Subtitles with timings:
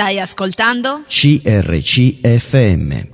[0.00, 1.02] Stai ascoltando?
[1.06, 3.08] CRCFM.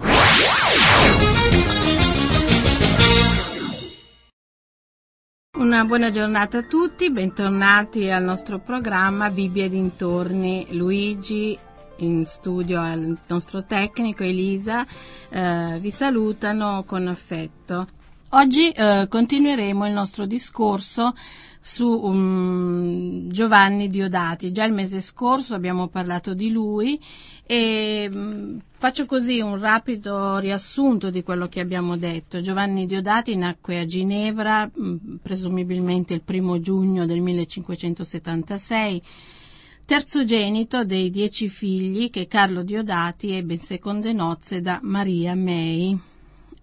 [5.59, 10.69] Una buona giornata a tutti, bentornati al nostro programma Bibbia e dintorni.
[10.71, 11.59] Luigi
[11.97, 14.87] in studio al nostro tecnico Elisa
[15.29, 17.89] eh, vi salutano con affetto.
[18.37, 21.15] Oggi eh, continueremo il nostro discorso
[21.59, 24.53] su um, Giovanni Diodati.
[24.53, 27.01] Già il mese scorso abbiamo parlato di lui
[27.47, 32.43] e um, faccio così un rapido riassunto di quello che abbiamo detto.
[32.43, 39.03] Giovanni Diodati nacque a Ginevra, um, presumibilmente il primo giugno del 1576
[39.87, 46.15] terzogenito dei dieci figli che Carlo Diodati ebbe in seconde nozze da Maria May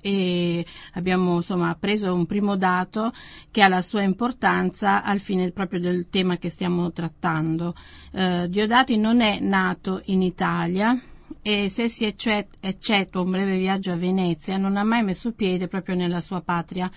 [0.04, 3.14] e abbiamo insomma preso un primo dato
[3.50, 7.74] che ha la sua importanza al fine proprio del tema che stiamo trattando.
[8.12, 11.00] Eh, Diodati non è nato in Italia
[11.42, 15.96] e se si eccettua un breve viaggio a Venezia non ha mai messo piede proprio
[15.96, 16.92] nella sua patria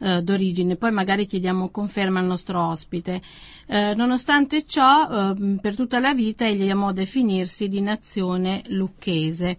[0.00, 0.76] eh, d'origine.
[0.76, 3.22] Poi magari chiediamo conferma al nostro ospite.
[3.66, 9.56] Eh, nonostante ciò, eh, per tutta la vita egli amò definirsi di nazione lucchese.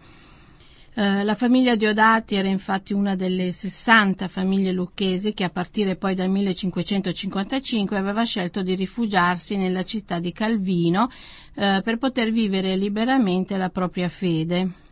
[0.97, 6.15] Eh, la famiglia Diodati era infatti una delle 60 famiglie lucchesi che a partire poi
[6.15, 11.09] dal 1555 aveva scelto di rifugiarsi nella città di Calvino
[11.55, 14.84] eh, per poter vivere liberamente la propria fede.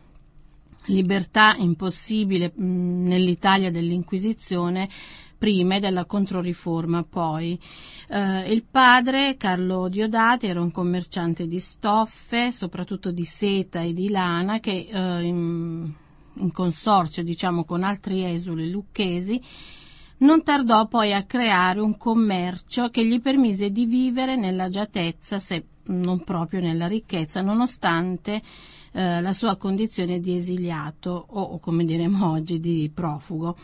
[0.86, 4.88] Libertà impossibile mm, nell'Italia dell'Inquisizione
[5.36, 7.58] prima e della Controriforma poi.
[8.08, 14.08] Eh, il padre, Carlo Diodati, era un commerciante di stoffe, soprattutto di seta e di
[14.08, 15.90] lana, che eh, in,
[16.34, 19.40] in consorzio diciamo, con altri esuli lucchesi
[20.16, 26.22] non tardò poi a creare un commercio che gli permise di vivere nell'agiatezza, se non
[26.24, 28.40] proprio nella ricchezza, nonostante
[28.96, 33.56] eh, la sua condizione di esiliato o, come diremo oggi, di profugo.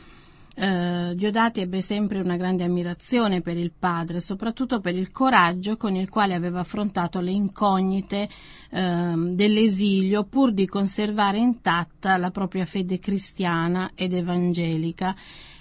[0.56, 5.94] Eh, Diodati ebbe sempre una grande ammirazione per il padre, soprattutto per il coraggio con
[5.94, 8.28] il quale aveva affrontato le incognite
[8.70, 15.14] eh, dell'esilio pur di conservare intatta la propria fede cristiana ed evangelica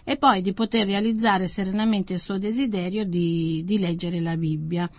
[0.03, 4.90] e poi di poter realizzare serenamente il suo desiderio di, di leggere la Bibbia.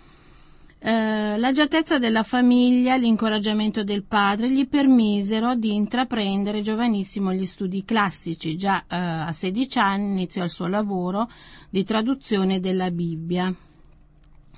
[0.82, 8.56] Eh, l'agiatezza della famiglia, l'incoraggiamento del padre gli permisero di intraprendere giovanissimo gli studi classici.
[8.56, 11.28] Già eh, a 16 anni iniziò il suo lavoro
[11.68, 13.54] di traduzione della Bibbia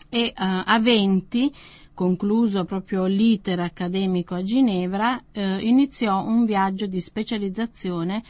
[0.08, 1.52] e eh, a 20
[1.92, 8.22] concluso proprio l'iter accademico a Ginevra, eh, iniziò un viaggio di specializzazione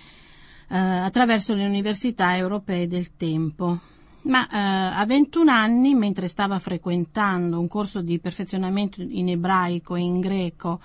[0.70, 3.91] eh, attraverso le università europee del tempo
[4.22, 4.56] ma eh,
[4.96, 10.80] a 21 anni, mentre stava frequentando un corso di perfezionamento in ebraico e in greco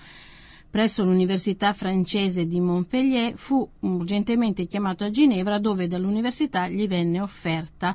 [0.70, 7.94] presso l'Università francese di Montpellier, fu urgentemente chiamato a Ginevra dove dall'università gli venne offerta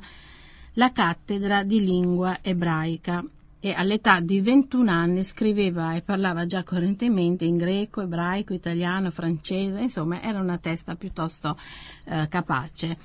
[0.74, 3.24] la cattedra di lingua ebraica
[3.60, 9.80] e all'età di 21 anni scriveva e parlava già correntemente in greco, ebraico, italiano, francese,
[9.80, 11.56] insomma era una testa piuttosto
[12.04, 12.98] eh, capace.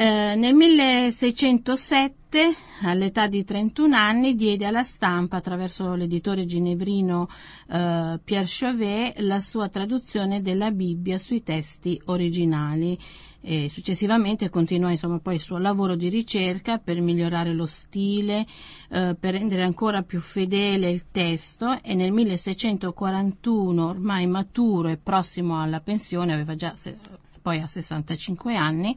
[0.00, 2.38] Eh, nel 1607,
[2.82, 7.28] all'età di 31 anni, diede alla stampa, attraverso l'editore ginevrino
[7.68, 12.96] eh, Pierre Chauvet, la sua traduzione della Bibbia sui testi originali.
[13.40, 18.46] E successivamente continuò insomma, poi il suo lavoro di ricerca per migliorare lo stile,
[18.90, 25.60] eh, per rendere ancora più fedele il testo e nel 1641, ormai maturo e prossimo
[25.60, 26.72] alla pensione, aveva già
[27.42, 28.96] poi a 65 anni,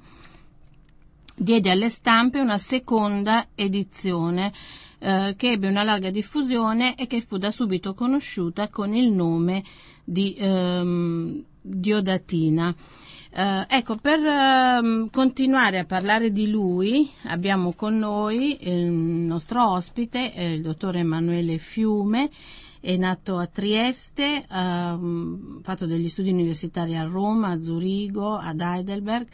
[1.41, 4.53] diede alle stampe una seconda edizione
[4.99, 9.63] eh, che ebbe una larga diffusione e che fu da subito conosciuta con il nome
[10.03, 12.75] di ehm, Diodatina.
[13.33, 20.35] Eh, ecco, per eh, continuare a parlare di lui abbiamo con noi il nostro ospite,
[20.35, 22.29] eh, il dottor Emanuele Fiume,
[22.79, 24.99] è nato a Trieste, ha
[25.61, 29.27] fatto degli studi universitari a Roma, a Zurigo, ad Heidelberg,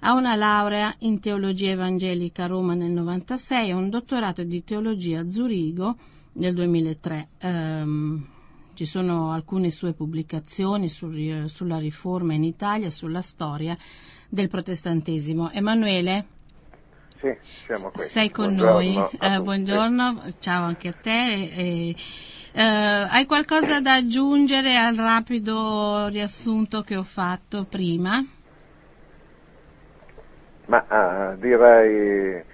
[0.00, 5.20] ha una laurea in teologia evangelica a Roma nel 96 e un dottorato di teologia
[5.20, 5.96] a Zurigo
[6.32, 7.28] nel 2003.
[7.42, 8.26] Um, ehm,
[8.74, 13.76] ci sono alcune sue pubblicazioni sul, sulla riforma in Italia, sulla storia
[14.28, 15.50] del protestantesimo.
[15.50, 16.26] Emanuele?
[17.18, 17.34] Sì,
[17.64, 18.04] siamo qui.
[18.04, 19.38] Sei con buongiorno noi.
[19.38, 21.50] Uh, buongiorno, ciao anche a te.
[21.54, 21.96] E,
[22.52, 28.22] uh, hai qualcosa da aggiungere al rapido riassunto che ho fatto prima?
[30.66, 32.44] Ma uh, direi eh,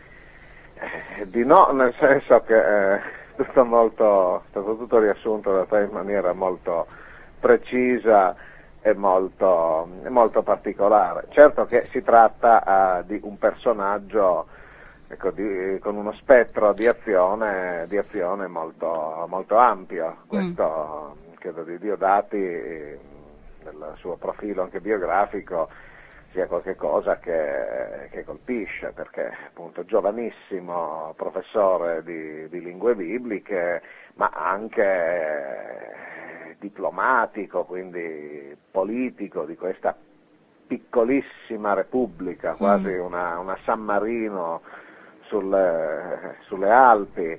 [1.24, 3.00] di no, nel senso che eh,
[3.36, 6.86] tutto molto, è stato tutto riassunto da te in maniera molto
[7.40, 8.34] precisa
[8.82, 11.26] e molto, molto particolare.
[11.30, 14.46] Certo che si tratta uh, di un personaggio
[15.08, 20.16] ecco, di, con uno spettro di azione, di azione molto, molto, ampio.
[20.24, 20.28] Mm.
[20.28, 21.32] Questo mm.
[21.38, 22.36] credo di Diodati
[23.64, 25.68] nel suo profilo anche biografico
[26.32, 33.82] sia qualcosa che, che, colpisce, perché appunto giovanissimo professore di, di lingue bibliche,
[34.14, 39.96] ma anche eh, diplomatico, quindi politico di questa
[40.66, 43.00] piccolissima repubblica, quasi mm.
[43.00, 44.62] una, una San Marino
[45.26, 47.38] sulle, sulle Alpi,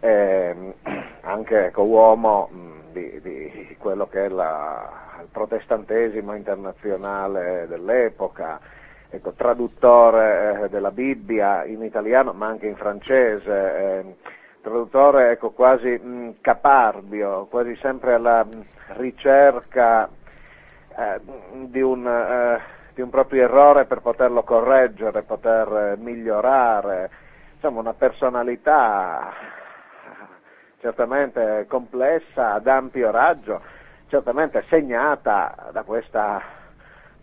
[0.00, 0.74] eh,
[1.22, 5.05] anche ecco, uomo mh, di, di, quello che è la,
[5.36, 8.58] protestantesimo internazionale dell'epoca,
[9.10, 14.16] ecco, traduttore eh, della Bibbia in italiano ma anche in francese, eh,
[14.62, 18.64] traduttore ecco, quasi mh, caparbio, quasi sempre alla mh,
[18.96, 21.20] ricerca eh,
[21.66, 27.10] di un eh, di un proprio errore per poterlo correggere, poter migliorare,
[27.52, 29.34] insomma una personalità
[30.80, 33.60] certamente complessa, ad ampio raggio,
[34.08, 36.42] certamente segnata da questa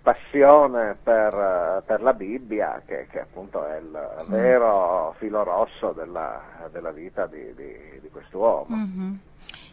[0.01, 6.41] passione per, per la Bibbia, che, che, appunto è il vero filo rosso della,
[6.71, 8.75] della vita di, di, di quest'uomo.
[8.75, 9.13] Mm-hmm.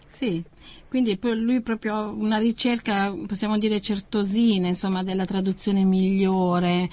[0.06, 0.42] Sì,
[0.88, 6.88] quindi lui proprio una ricerca, possiamo dire certosina, insomma, della traduzione migliore.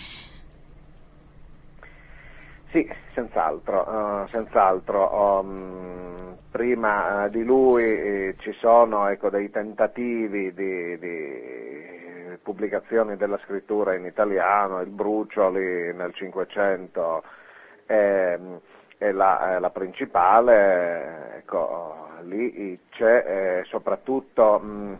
[2.77, 5.39] Sì, senz'altro, uh, senz'altro.
[5.39, 13.39] Um, prima uh, di lui eh, ci sono ecco, dei tentativi di, di, pubblicazioni della
[13.39, 17.23] scrittura in italiano, il Brucioli nel Cinquecento
[17.87, 18.37] è,
[18.99, 24.99] è, la, è la principale, ecco, lì c'è eh, soprattutto mh,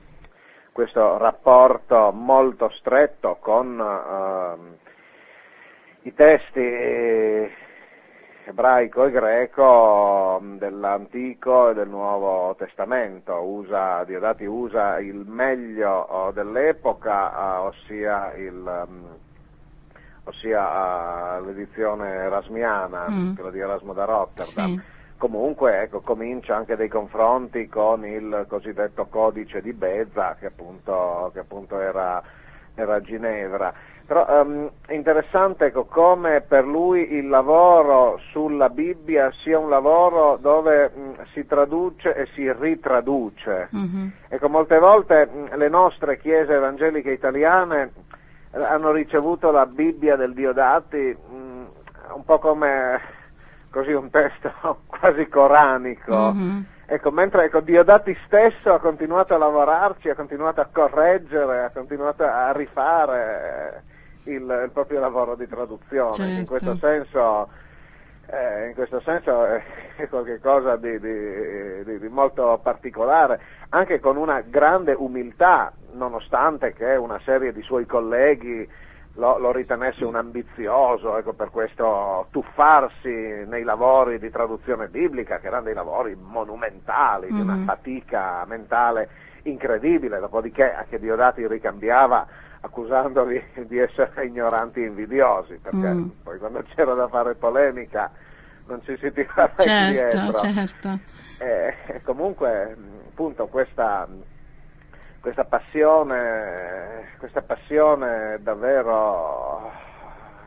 [0.72, 4.86] questo rapporto molto stretto con eh,
[6.08, 7.66] i testi
[8.48, 17.32] ebraico e greco dell'Antico e del Nuovo Testamento, usa, Diodati usa il meglio oh, dell'epoca,
[17.32, 18.88] eh, ossia, il,
[20.24, 23.36] ossia l'edizione erasmiana, mm.
[23.36, 24.76] quella di Erasmo da Rotterdam.
[24.76, 31.32] Sì comunque ecco, comincia anche dei confronti con il cosiddetto codice di Bezza che appunto,
[31.34, 32.22] che appunto era,
[32.76, 33.74] era, Ginevra.
[34.08, 40.38] Però um, è interessante ecco, come per lui il lavoro sulla Bibbia sia un lavoro
[40.40, 43.68] dove mh, si traduce e si ritraduce.
[43.76, 44.08] Mm-hmm.
[44.30, 47.92] Ecco, molte volte mh, le nostre chiese evangeliche italiane
[48.54, 51.66] eh, hanno ricevuto la Bibbia del Diodati mh,
[52.14, 53.02] un po' come
[53.70, 56.32] così un testo quasi coranico.
[56.34, 56.60] Mm-hmm.
[56.86, 62.24] Ecco, mentre ecco, Diodati stesso ha continuato a lavorarci, ha continuato a correggere, ha continuato
[62.24, 63.96] a rifare
[64.28, 66.14] il, il proprio lavoro di traduzione.
[66.14, 66.40] Certo.
[66.40, 67.50] In questo senso,
[68.28, 69.64] eh, in questo senso è,
[69.98, 73.40] è qualcosa di, di, di, di, molto particolare,
[73.70, 78.68] anche con una grande umiltà, nonostante che una serie di suoi colleghi
[79.18, 85.48] lo, lo ritenesse un ambizioso, ecco, per questo tuffarsi nei lavori di traduzione biblica, che
[85.48, 87.36] erano dei lavori monumentali, mm-hmm.
[87.36, 87.66] di una mm-hmm.
[87.66, 89.10] fatica mentale
[89.44, 92.28] incredibile, dopodiché anche Diodati ricambiava
[92.62, 96.10] accusandoli di essere ignoranti e invidiosi, perché mm.
[96.24, 98.12] poi quando c'era da fare polemica
[98.68, 100.40] non ci si tirava certo, indietro.
[100.40, 101.00] Certo.
[101.40, 102.76] E, comunque,
[103.10, 104.08] appunto, questa
[105.28, 109.70] questa passione, questa passione davvero,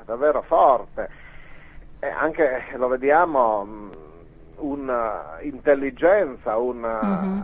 [0.06, 1.10] davvero forte.
[1.98, 3.90] E anche lo vediamo
[4.56, 7.42] un'intelligenza, una, mm-hmm.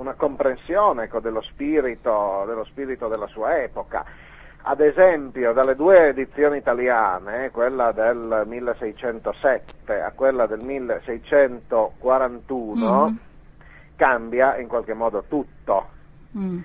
[0.00, 4.04] Una comprensione ecco, dello, spirito, dello spirito della sua epoca.
[4.62, 13.14] Ad esempio, dalle due edizioni italiane, quella del 1607 a quella del 1641, mm-hmm.
[13.96, 15.98] cambia in qualche modo tutto
[16.36, 16.60] Mm.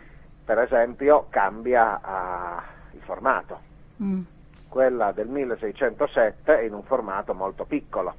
[0.46, 3.60] Per esempio cambia uh, il formato.
[4.02, 4.22] Mm.
[4.70, 8.14] Quella del 1607 è in un formato molto piccolo.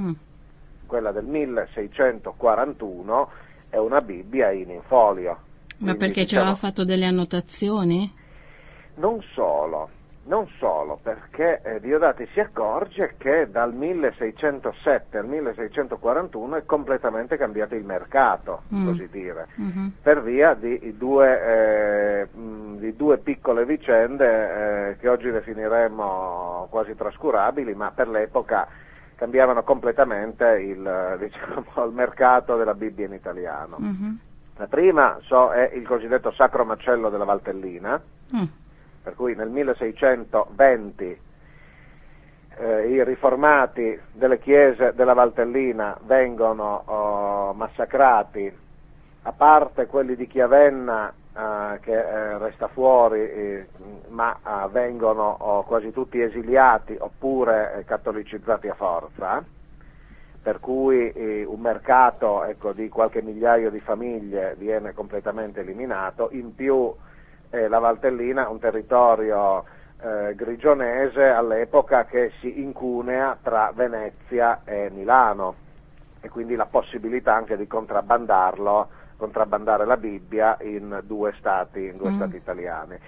[0.00, 0.12] Mm.
[0.86, 3.30] Quella del 1641
[3.70, 5.38] è una Bibbia in infolio.
[5.78, 8.12] Ma perché ci aveva fatto delle annotazioni?
[8.96, 9.88] Non solo,
[10.24, 17.74] non solo, perché eh, Diodati si accorge che dal 1607 al 1641 è completamente cambiato
[17.74, 18.84] il mercato, mm.
[18.84, 19.86] così dire, mm-hmm.
[20.02, 22.28] per via di due, eh,
[22.78, 28.68] di due piccole vicende eh, che oggi definiremmo quasi trascurabili, ma per l'epoca
[29.20, 33.76] cambiavano completamente il, diciamo, il, mercato della Bibbia in italiano.
[33.78, 34.14] Mm-hmm.
[34.56, 38.00] La prima so, è il cosiddetto Sacro Macello della Valtellina,
[38.34, 38.44] mm.
[39.02, 41.20] per cui nel 1620
[42.56, 48.50] eh, i riformati delle chiese della Valtellina vengono oh, massacrati,
[49.22, 51.19] a parte quelli di Chiavenna eh,
[51.80, 53.66] che eh, resta fuori, eh,
[54.08, 59.44] ma eh, vengono oh, quasi tutti esiliati oppure eh, cattolicizzati a forza,
[60.42, 66.54] per cui eh, un mercato ecco, di qualche migliaio di famiglie viene completamente eliminato, in
[66.54, 66.92] più
[67.52, 69.64] la Valtellina un territorio
[70.02, 75.54] eh, grigionese all'epoca che si incunea tra Venezia e Milano
[76.20, 78.88] e quindi la possibilità anche di contrabbandarlo,
[79.20, 82.14] contrabbandare la Bibbia in due stati, in due mm.
[82.16, 82.98] stati italiani.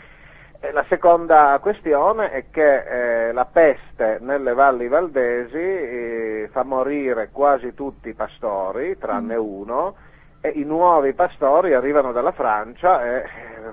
[0.60, 7.30] E la seconda questione è che eh, la peste nelle valli valdesi eh, fa morire
[7.32, 9.40] quasi tutti i pastori, tranne mm.
[9.40, 9.94] uno,
[10.40, 13.24] e i nuovi pastori arrivano dalla Francia e eh,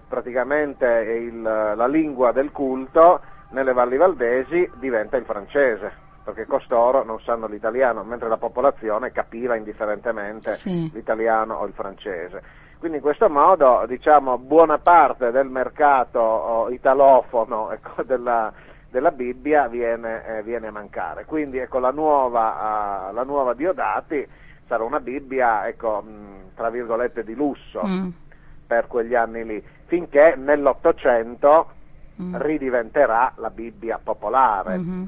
[0.07, 5.91] praticamente il, la lingua del culto nelle valli valdesi diventa il francese,
[6.29, 10.89] perché costoro non sanno l'italiano, mentre la popolazione capiva indifferentemente sì.
[10.93, 12.41] l'italiano o il francese.
[12.77, 18.53] Quindi in questo modo diciamo, buona parte del mercato italofono ecco, della,
[18.89, 21.25] della, Bibbia viene, eh, viene, a mancare.
[21.25, 24.25] Quindi ecco, la, nuova, uh, la nuova Diodati
[24.67, 28.09] sarà una Bibbia, ecco, mh, tra virgolette, di lusso mm.
[28.67, 31.71] per quegli anni lì, finché nell'Ottocento
[32.21, 32.35] mm.
[32.37, 34.77] ridiventerà la Bibbia popolare.
[34.77, 35.03] Mm-hmm.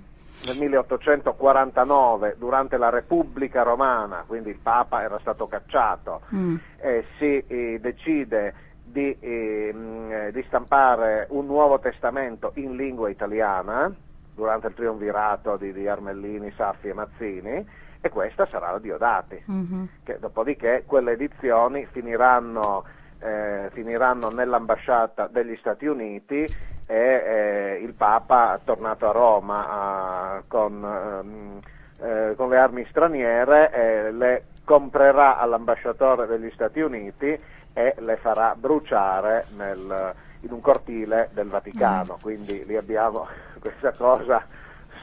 [0.45, 6.55] Nel 1849, durante la Repubblica Romana, quindi il Papa era stato cacciato, mm.
[6.77, 13.93] eh, si eh, decide di, eh, di, stampare un nuovo testamento in lingua italiana
[14.33, 17.67] durante il triunvirato di, di Armellini, Saffi e Mazzini
[18.01, 19.83] e questa sarà la Diodati, mm-hmm.
[20.03, 22.83] che, dopodiché quelle edizioni finiranno,
[23.21, 26.43] eh, finiranno, nell'ambasciata degli Stati Uniti
[26.85, 31.59] e eh, il Papa, tornato a Roma con, ehm,
[32.01, 37.39] eh, con, le armi straniere, le comprerà all'ambasciatore degli Stati Uniti
[37.73, 42.21] e le farà bruciare nel, in un cortile del Vaticano, mm.
[42.21, 43.27] quindi lì abbiamo
[43.59, 44.43] questa cosa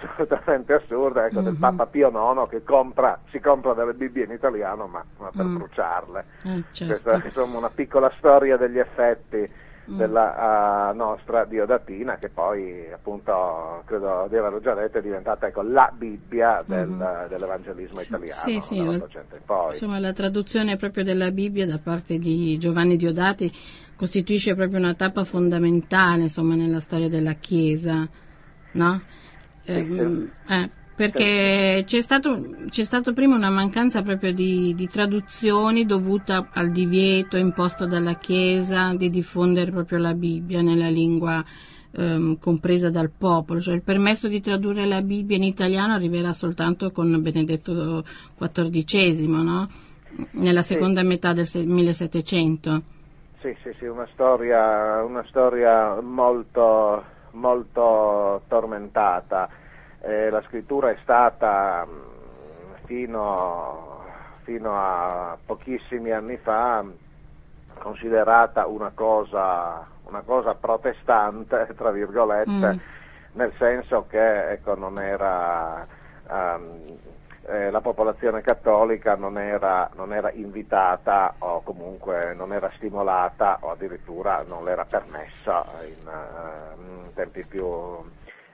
[0.06, 1.44] assolutamente assurda ecco, mm-hmm.
[1.44, 1.60] del mhm.
[1.60, 5.56] Papa Pio IX che compra, si compra delle Bibbie in italiano ma, ma per mm.
[5.56, 6.24] bruciarle.
[6.44, 6.92] Eh, certo.
[6.92, 9.50] Questa è insomma, una piccola storia degli effetti
[9.90, 9.96] mm.
[9.96, 15.62] della uh, nostra Diodatina che poi appunto credo di averlo già detto è diventata ecco,
[15.62, 17.28] la Bibbia del, mm.
[17.28, 22.96] dell'evangelismo italiano sì, sì, la, insomma la traduzione proprio della Bibbia da parte di Giovanni
[22.96, 23.50] Diodati
[23.96, 28.08] costituisce proprio una tappa fondamentale insomma, nella storia della Chiesa
[28.72, 29.00] no?
[29.68, 36.48] Eh, eh, perché c'è stato, c'è stato, prima una mancanza proprio di, di, traduzioni dovuta
[36.52, 41.44] al divieto imposto dalla Chiesa di diffondere proprio la Bibbia nella lingua
[41.92, 46.90] ehm, compresa dal popolo, cioè il permesso di tradurre la Bibbia in italiano arriverà soltanto
[46.90, 48.02] con Benedetto
[48.38, 49.68] XIV, no?
[50.32, 51.06] nella seconda sì.
[51.06, 52.82] metà del 1700.
[53.40, 59.48] Sì, sì, sì, una storia, una storia molto molto tormentata.
[60.00, 64.04] Eh, la scrittura è stata mm, fino,
[64.42, 66.84] fino, a pochissimi anni fa
[67.78, 72.78] considerata una cosa, una cosa protestante, tra virgolette, mm.
[73.32, 75.86] nel senso che ecco, non era,
[76.28, 76.82] um,
[77.48, 83.70] eh, la popolazione cattolica non era, non era, invitata o comunque non era stimolata o
[83.70, 87.66] addirittura non le era permessa in, uh, in, tempi, più,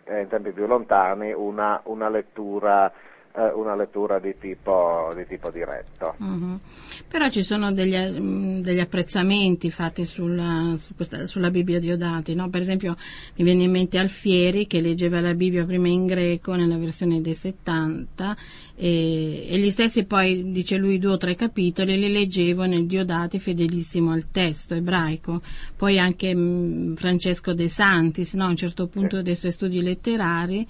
[0.05, 2.93] eh, in tempi, più, lontani una, una lettura eh,
[3.37, 6.15] una lettura di tipo, di tipo diretto.
[6.19, 6.61] Uh-huh.
[7.09, 12.35] Però ci sono degli, mm, degli apprezzamenti fatti sulla, su questa, sulla Bibbia di Odati,
[12.35, 12.49] no?
[12.49, 12.97] per esempio
[13.35, 17.35] mi viene in mente Alfieri che leggeva la Bibbia prima in greco nella versione dei
[17.35, 18.37] 70
[18.77, 23.41] e, e gli stessi poi, dice lui, due o tre capitoli li leggevo nel Diodati
[23.41, 25.43] fedelissimo al testo ebraico.
[25.77, 28.45] Poi anche mh, mm, Francesco De Santis, no?
[28.45, 30.65] a un certo punto dei suoi studi letterari,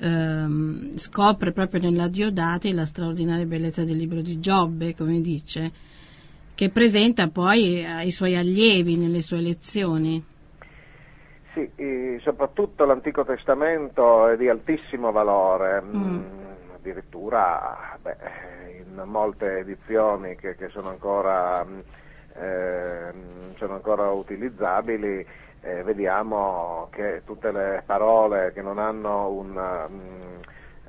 [0.00, 5.70] ehm, scopre proprio nella Diodati la straordinaria bellezza del libro di Giobbe, come dice,
[6.54, 10.24] che presenta poi ai suoi allievi nelle sue lezioni.
[11.54, 15.96] Sì, soprattutto l'Antico Testamento è di altissimo valore, mm.
[15.96, 16.24] mm.
[16.74, 18.16] addirittura beh,
[18.78, 21.66] in molte edizioni che, che sono, ancora,
[22.34, 23.12] eh,
[23.56, 25.26] sono ancora utilizzabili
[25.60, 30.40] eh, vediamo che tutte le parole che non hanno un, um,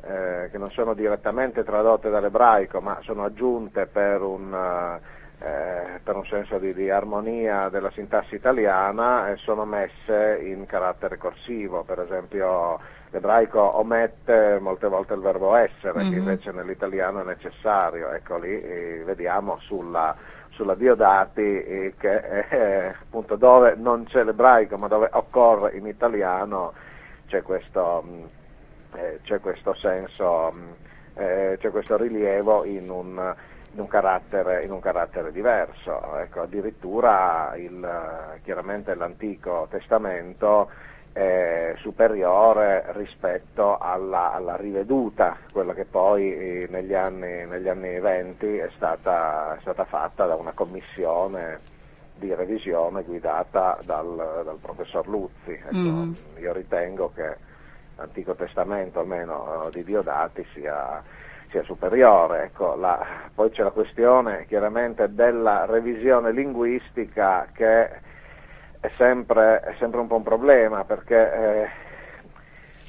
[0.02, 5.00] eh, che non sono direttamente tradotte dall'ebraico ma sono aggiunte per un,
[5.40, 11.18] eh, per un senso di, di, armonia della sintassi italiana e sono messe in carattere
[11.18, 12.80] corsivo, per esempio
[13.12, 16.12] l'ebraico omette molte volte il verbo essere mm-hmm.
[16.12, 20.16] che invece nell'italiano è necessario, ecco lì eh, vediamo sulla,
[20.60, 22.18] sulla Diodati eh, che
[22.50, 26.74] eh, appunto dove non c'è l'ebraico ma dove occorre in italiano
[27.28, 28.24] c'è questo, mm,
[28.96, 30.70] eh, c'è questo senso, mm,
[31.14, 33.34] eh, c'è questo rilievo in un,
[33.72, 36.18] in un, carattere, in un carattere, diverso.
[36.18, 37.88] Ecco, addirittura il,
[38.44, 40.70] chiaramente l'Antico Testamento
[41.12, 48.58] è superiore rispetto alla, alla, riveduta, quella che poi eh, negli anni, negli anni 20
[48.58, 51.60] è stata, è stata, fatta da una commissione
[52.16, 55.52] di revisione guidata dal, dal professor Luzzi.
[55.52, 56.14] Ecco, mm.
[56.40, 57.38] Io ritengo che
[57.96, 61.02] l'Antico Testamento, almeno eh, di Diodati, sia,
[61.50, 62.44] sia superiore.
[62.44, 68.08] Ecco, la, poi c'è la questione chiaramente della revisione linguistica che
[68.80, 71.70] è sempre, è sempre un po' un problema perché eh,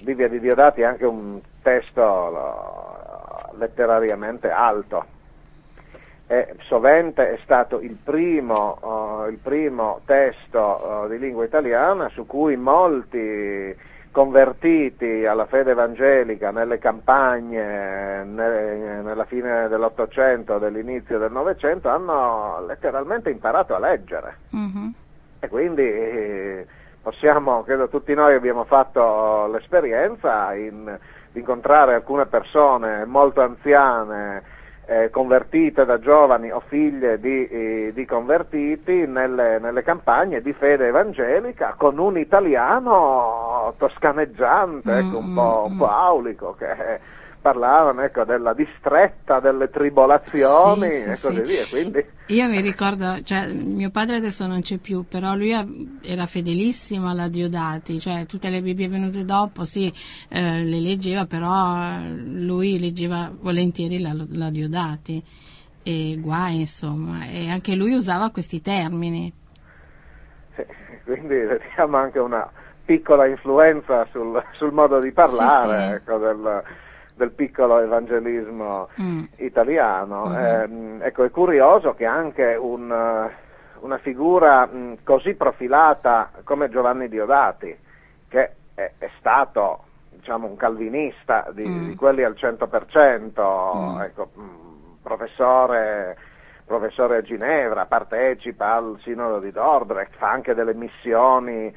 [0.02, 5.18] Bibbia di Diodati è anche un testo lo, letterariamente alto
[6.26, 10.61] e sovente è stato il primo, uh, il primo testo
[11.04, 13.76] uh, di lingua italiana su cui molti
[14.12, 23.30] convertiti alla fede evangelica nelle campagne ne, nella fine dell'Ottocento, dell'inizio del Novecento hanno letteralmente
[23.30, 24.37] imparato a leggere.
[24.54, 24.88] Mm-hmm.
[25.40, 26.66] E quindi eh,
[27.02, 30.99] possiamo, credo tutti noi abbiamo fatto l'esperienza in,
[31.32, 34.42] di incontrare alcune persone molto anziane,
[34.87, 40.88] eh, convertite da giovani o figlie di, eh, di convertiti nelle, nelle, campagne di fede
[40.88, 45.90] evangelica con un italiano toscaneggiante, ecco, un, po', un po' mm.
[45.90, 51.52] aulico che parlavano ecco, della distretta, delle tribolazioni sì, sì, e così sì.
[51.52, 51.66] via.
[51.68, 52.04] Quindi...
[52.26, 55.52] Io mi ricordo, cioè, mio padre adesso non c'è più, però lui
[56.02, 59.92] era fedelissimo alla Diodati, cioè tutte le Bibbie venute dopo, sì,
[60.29, 65.22] eh, le leggeva, però lui leggeva volentieri la, la Diodati
[65.83, 69.33] e guai insomma, e anche lui usava questi termini.
[71.05, 72.48] quindi vediamo anche una
[72.85, 76.62] piccola influenza sul, sul modo di parlare ecco, del,
[77.20, 79.24] del piccolo evangelismo mm.
[79.37, 80.24] italiano.
[80.26, 81.02] Mm-hmm.
[81.02, 83.30] Eh, ecco, è curioso che anche un, eh,
[83.80, 87.76] una figura mh, mm, così profilata come Giovanni Diodati,
[88.26, 91.88] che è, è stato diciamo, un calvinista di, mm.
[91.88, 94.00] di, quelli al 100%, mm.
[94.00, 96.16] ecco, mh, mm, professore,
[96.64, 101.70] professore a Ginevra, partecipa al Sinodo di Dordrecht, fa anche delle missioni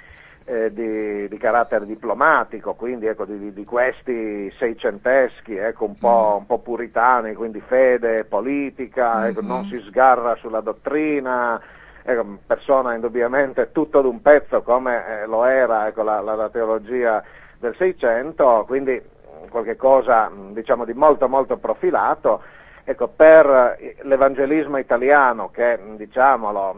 [0.45, 6.39] eh, di, di, carattere diplomatico, quindi ecco, di, di, questi seicenteschi, ecco, un, po', mm.
[6.39, 9.49] un, po', puritani, quindi fede, politica, ecco, mm-hmm.
[9.49, 11.61] non si sgarra sulla dottrina,
[12.03, 17.23] ecco, persona indubbiamente tutto d'un pezzo come eh, lo era ecco, la, la, la, teologia
[17.57, 19.01] del Seicento, quindi
[19.49, 22.41] qualche cosa diciamo, di molto molto profilato.
[22.85, 26.75] Ecco, per l'evangelismo italiano che diciamolo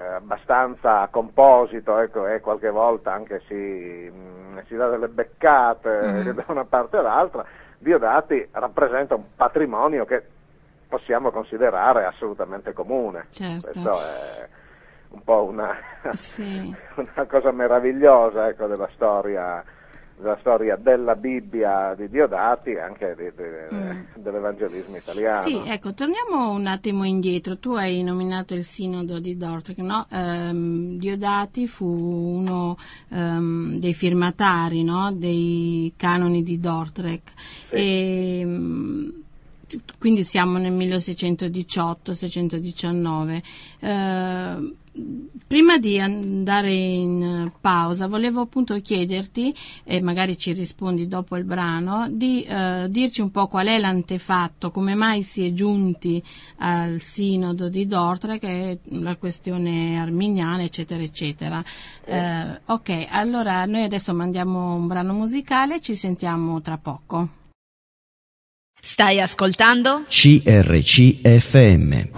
[0.00, 6.30] abbastanza composito ecco, e qualche volta anche si, mh, si dà delle beccate mm.
[6.36, 7.44] da una parte o dall'altra,
[7.78, 10.22] Diodati rappresenta un patrimonio che
[10.88, 13.26] possiamo considerare assolutamente comune.
[13.30, 13.70] Certo.
[13.70, 14.48] Questo è
[15.10, 15.76] un po' una,
[16.12, 16.74] sì.
[16.96, 19.62] una cosa meravigliosa ecco, della storia
[20.20, 24.22] la storia della Bibbia di Diodati e anche di, di, mm.
[24.22, 25.42] dell'evangelismo italiano.
[25.46, 27.58] Sì, ecco, torniamo un attimo indietro.
[27.58, 30.06] Tu hai nominato il sinodo di Dordrecht, no?
[30.10, 32.76] ehm, Diodati fu uno
[33.10, 35.12] ehm, dei firmatari no?
[35.12, 37.32] dei canoni di Dordrecht.
[37.68, 37.74] Sì.
[37.74, 39.26] E, ehm,
[39.98, 43.42] quindi siamo nel 1618-619.
[43.80, 44.74] Eh,
[45.46, 49.54] prima di andare in pausa volevo appunto chiederti,
[49.84, 54.70] e magari ci rispondi dopo il brano, di eh, dirci un po' qual è l'antefatto,
[54.70, 56.22] come mai si è giunti
[56.58, 61.62] al sinodo di Dortre, che è la questione arminiana, eccetera, eccetera.
[62.04, 67.37] Eh, ok, allora noi adesso mandiamo un brano musicale, ci sentiamo tra poco.
[68.80, 70.04] Stai ascoltando?
[70.08, 72.08] CRCFM.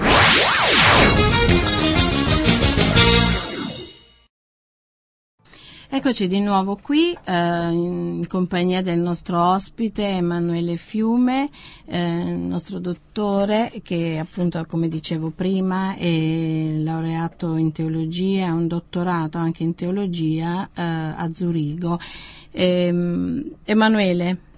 [5.92, 11.51] Eccoci di nuovo qui eh, in compagnia del nostro ospite Emanuele Fiume,
[11.87, 18.68] eh, il nostro dottore che appunto come dicevo prima è laureato in teologia, ha un
[18.68, 21.99] dottorato anche in teologia eh, a Zurigo.
[22.53, 24.50] Ehm, Emanuele.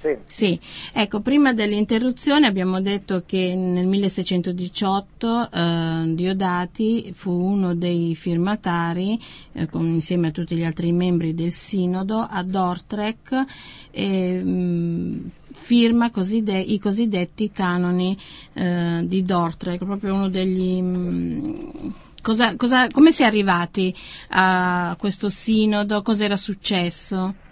[0.00, 0.16] Sì.
[0.26, 0.60] sì.
[0.94, 9.20] ecco, prima dell'interruzione abbiamo detto che nel 1618 eh, Diodati fu uno dei firmatari,
[9.52, 13.44] eh, con, insieme a tutti gli altri membri del Sinodo, a Dordrecht,
[13.90, 18.16] e, mh, firma coside- i cosiddetti canoni
[18.54, 20.80] eh, di Dordrecht, proprio uno degli...
[20.80, 23.94] Mh, cosa, cosa, come si è arrivati
[24.30, 26.00] a questo sinodo?
[26.00, 27.48] Cosa era successo?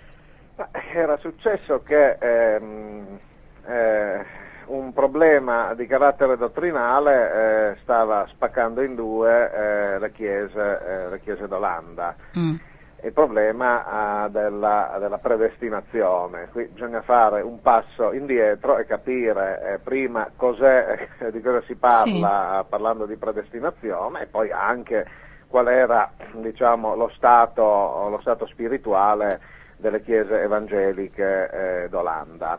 [0.92, 3.18] Era successo che ehm,
[3.66, 4.24] eh,
[4.66, 11.46] un problema di carattere dottrinale eh, stava spaccando in due eh, le, chiese, eh, chiese,
[11.46, 12.14] d'Olanda.
[12.36, 12.54] Mm.
[13.00, 16.48] Il problema uh, della, della, predestinazione.
[16.50, 22.66] Qui bisogna fare un passo indietro e capire eh, prima di cosa si parla sì.
[22.68, 25.06] parlando di predestinazione e poi anche
[25.46, 29.40] qual era diciamo, lo, stato, lo stato spirituale
[29.78, 31.50] delle chiese evangeliche
[31.84, 32.58] eh, d'Olanda.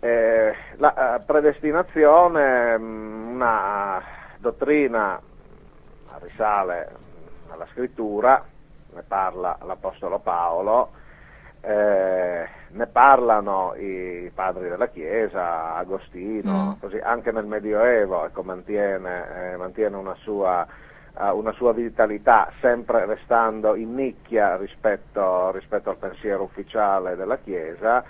[0.00, 4.02] Eh, la eh, predestinazione, mm, una
[4.38, 5.20] dottrina,
[6.20, 6.90] risale
[7.48, 8.44] alla scrittura,
[8.92, 10.90] ne parla l'Apostolo Paolo,
[11.60, 16.80] eh, ne parlano i padri della Chiesa, Agostino, mm.
[16.80, 20.66] così anche nel Medioevo ecco, mantiene, eh, mantiene una sua
[21.14, 28.02] una sua vitalità sempre restando in nicchia rispetto, rispetto al pensiero ufficiale della Chiesa,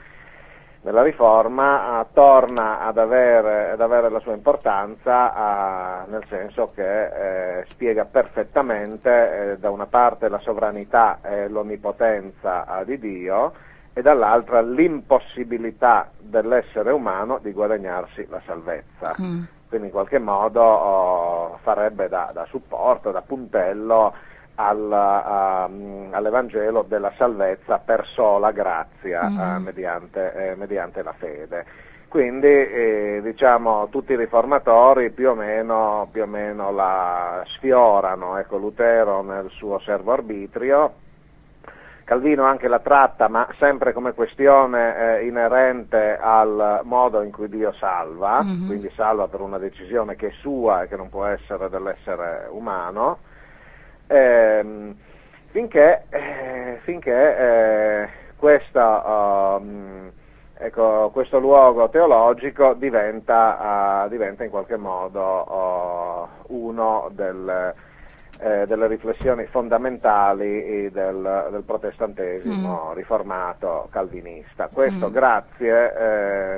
[0.84, 7.60] nella riforma uh, torna ad avere, ad avere, la sua importanza uh, nel senso che
[7.60, 13.52] eh, spiega perfettamente eh, da una parte la sovranità e l'onnipotenza di Dio
[13.92, 19.14] e dall'altra l'impossibilità dell'essere umano di guadagnarsi la salvezza.
[19.20, 19.42] Mm
[19.76, 24.14] in qualche modo oh, farebbe da, da, supporto, da puntello
[24.56, 29.38] al, uh, all'Evangelo della salvezza per sola grazia mm.
[29.38, 31.64] uh, mediante, eh, mediante, la fede.
[32.08, 38.58] Quindi eh, diciamo, tutti i riformatori più o meno, più o meno la sfiorano, ecco,
[38.58, 40.92] Lutero nel suo servo arbitrio,
[42.12, 47.72] Calvino anche la tratta, ma sempre come questione eh, inerente al modo in cui Dio
[47.72, 48.66] salva, mm-hmm.
[48.66, 53.20] quindi salva per una decisione che è sua e che non può essere dell'essere umano,
[54.08, 54.94] ehm,
[55.52, 60.10] finché, eh, finché eh, questa, um,
[60.52, 67.74] ecco, questo luogo teologico diventa, uh, diventa in qualche modo uh, uno del
[68.42, 72.94] eh, delle riflessioni fondamentali del, del protestantesimo mm.
[72.94, 74.68] riformato calvinista.
[74.72, 75.12] Questo mm.
[75.12, 75.94] grazie,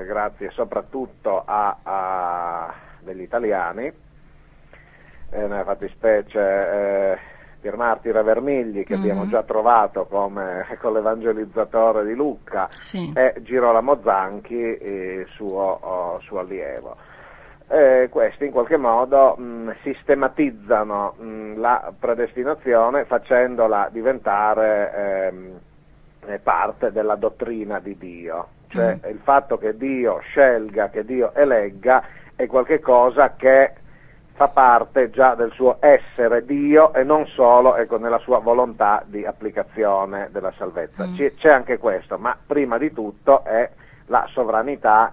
[0.01, 3.93] eh, grazie, soprattutto a, a degli italiani, eh,
[5.31, 7.19] nella fattispecie eh,
[7.61, 9.01] Pier Martire Vermigli che mm.
[9.01, 13.13] abbiamo già trovato come con l'evangelizzatore di Lucca sì.
[13.15, 17.13] e Girolamo Zanchi, suo, oh, suo allievo
[17.69, 25.61] eh, questi in qualche modo mh, sistematizzano mh, la predestinazione facendola diventare ehm,
[26.27, 29.11] eh, parte della dottrina di Dio, cioè mm.
[29.11, 33.73] il fatto che Dio scelga, che Dio elegga è qualcosa che
[34.35, 39.25] fa parte già del suo essere Dio e non solo ecco, nella sua volontà di
[39.25, 41.07] applicazione della salvezza.
[41.07, 41.17] Mm.
[41.37, 43.71] C'è anche questo, ma prima di tutto è
[44.07, 45.13] la sovranità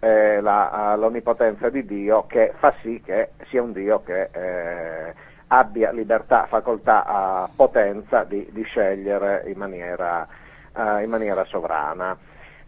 [0.00, 5.14] eh, la, l'onnipotenza di Dio che fa sì che sia un Dio che eh,
[5.48, 10.26] abbia libertà, facoltà, potenza di, di scegliere in maniera,
[10.74, 12.16] uh, in maniera sovrana.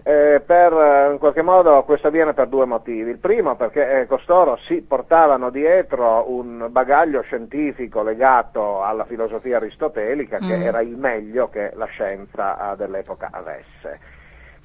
[0.02, 0.72] Eh, per,
[1.12, 3.10] in qualche modo questo avviene per due motivi.
[3.10, 10.38] Il primo perché eh, costoro si portavano dietro un bagaglio scientifico legato alla filosofia aristotelica
[10.42, 10.48] mm.
[10.48, 14.19] che era il meglio che la scienza dell'epoca avesse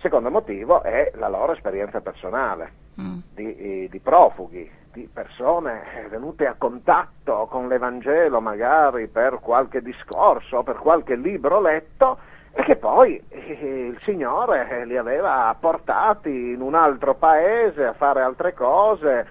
[0.06, 3.18] secondo motivo è la loro esperienza personale mm.
[3.34, 10.76] di, di, profughi, di persone venute a contatto con l'Evangelo magari per qualche discorso, per
[10.76, 12.20] qualche libro letto
[12.54, 18.22] e che poi eh, il Signore li aveva portati in un altro paese a fare
[18.22, 19.26] altre cose,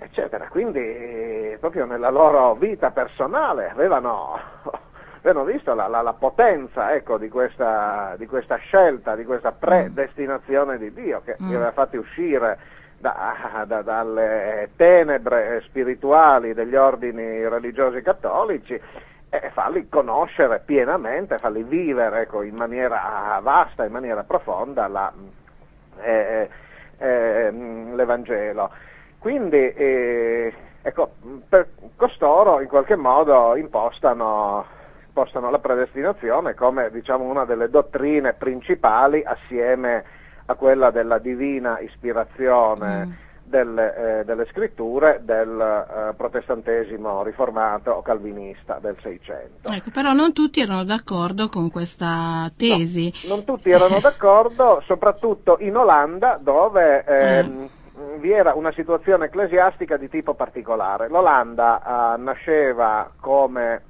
[0.00, 0.48] eccetera.
[0.48, 4.36] Quindi eh, proprio nella loro vita personale avevano
[5.22, 10.78] abbiamo visto la, la, la potenza ecco, di, questa, di, questa, scelta, di questa predestinazione
[10.78, 11.48] di Dio che mm.
[11.48, 12.58] li aveva fatti uscire
[12.98, 18.78] da, da, dalle tenebre spirituali degli ordini religiosi cattolici
[19.28, 25.12] e farli conoscere pienamente, farli vivere ecco, in maniera vasta, in maniera profonda la,
[26.00, 26.48] eh,
[26.98, 28.70] eh, ehm, l'Evangelo.
[29.18, 31.12] Quindi eh, ecco,
[31.48, 34.80] per costoro in qualche modo impostano
[35.12, 40.04] spostano la predestinazione come diciamo, una delle dottrine principali assieme
[40.46, 43.06] a quella della divina ispirazione.
[43.06, 49.70] Mm delle, eh, delle scritture del eh, protestantesimo riformato o calvinista del Seicento.
[49.70, 53.12] Ecco, però non tutti erano d'accordo con questa tesi.
[53.24, 58.18] No, non tutti erano d'accordo, soprattutto in Olanda dove ehm, eh.
[58.18, 61.08] vi era una situazione ecclesiastica di tipo particolare.
[61.08, 63.82] L'Olanda eh, nasceva come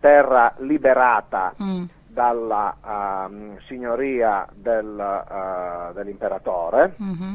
[0.00, 1.84] terra liberata mm.
[2.06, 6.94] dalla uh, signoria del, uh, dell'imperatore.
[7.02, 7.34] Mm-hmm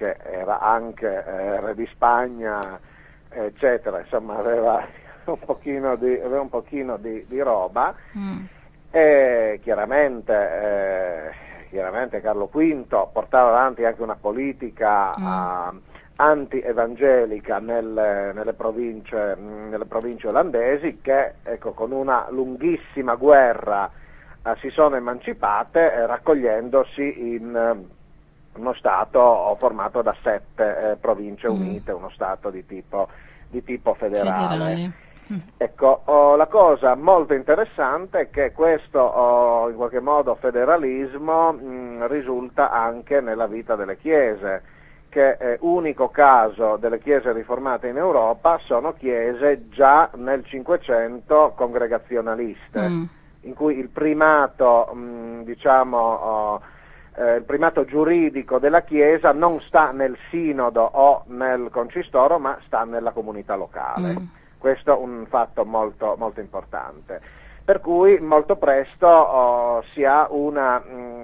[0.00, 2.80] che era anche eh, re di Spagna,
[3.28, 4.82] eccetera, insomma aveva
[5.26, 8.44] un pochino di, aveva un pochino di, di roba mm.
[8.90, 11.30] e chiaramente, eh,
[11.68, 15.24] chiaramente, Carlo V portava avanti anche una politica mm.
[15.26, 15.80] uh,
[16.20, 23.90] anti-evangelica nelle, nelle, province, nelle, province, olandesi che ecco, con una lunghissima guerra
[24.42, 27.86] uh, si sono emancipate eh, raccogliendosi in
[28.52, 31.52] uno Stato formato da sette eh, province mm.
[31.54, 33.08] unite, uno Stato di tipo,
[33.48, 34.48] di tipo federale.
[34.48, 34.92] federale.
[35.32, 35.38] Mm.
[35.56, 41.64] Ecco, oh, la cosa molto interessante è che questo oh, in qualche modo federalismo mh,
[41.64, 44.62] mm, risulta anche nella vita delle chiese,
[45.10, 52.88] che è unico caso delle chiese riformate in Europa sono chiese già nel Cinquecento congregazionaliste,
[52.88, 53.04] mm.
[53.42, 56.60] in cui il primato mh, diciamo, oh,
[57.16, 62.84] eh, il primato giuridico della Chiesa non sta nel sinodo o nel concistoro, ma sta
[62.84, 64.12] nella comunità locale.
[64.12, 64.24] Mm.
[64.58, 67.20] Questo è un fatto molto, molto, importante.
[67.64, 71.19] Per cui molto presto oh, si ha una mh, mm,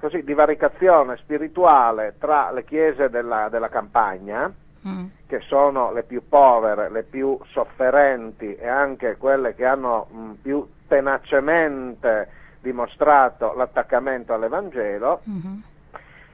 [0.00, 4.52] così, divaricazione spirituale tra le chiese della, della campagna,
[4.86, 5.06] mm.
[5.26, 10.32] che sono le più povere, le più sofferenti e anche quelle che hanno mh, mm,
[10.42, 12.28] più tenacemente
[12.60, 15.60] dimostrato l'attaccamento all'Evangelo, uh-huh.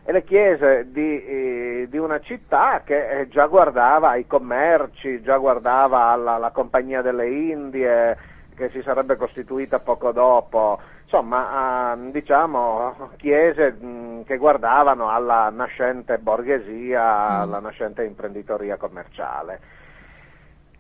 [0.04, 5.36] e le chiese di, eh, di, una città che eh, già guardava ai commerci, già
[5.36, 8.16] guardava alla, alla Compagnia delle Indie,
[8.54, 10.80] che si sarebbe costituita poco dopo,
[11.12, 17.40] insomma, eh, diciamo, chiese mh, che guardavano alla nascente borghesia, mm.
[17.42, 19.60] alla nascente imprenditoria commerciale.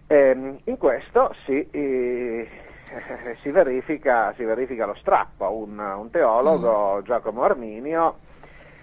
[0.06, 2.48] E, ehm, in questo si, eh,
[3.42, 5.52] si, verifica, si, verifica, lo strappo.
[5.52, 7.04] Un, un teologo, mm.
[7.04, 8.16] Giacomo Arminio,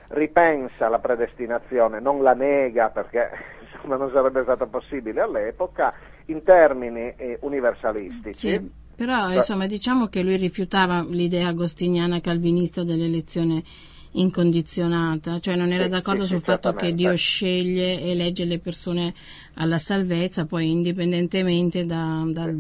[0.10, 3.28] ripensa la predestinazione, non la nega perché
[3.74, 5.94] insomma, non sarebbe stato possibile all'epoca,
[6.26, 8.50] in termini eh, universalistici.
[8.50, 13.64] Sì, però insomma, diciamo che lui rifiutava l'idea agostiniana calvinista dell'elezione
[14.12, 18.60] incondizionata, cioè non era sì, d'accordo sì, sul fatto che Dio sceglie e legge le
[18.60, 19.14] persone
[19.54, 22.54] alla salvezza, poi indipendentemente da, dal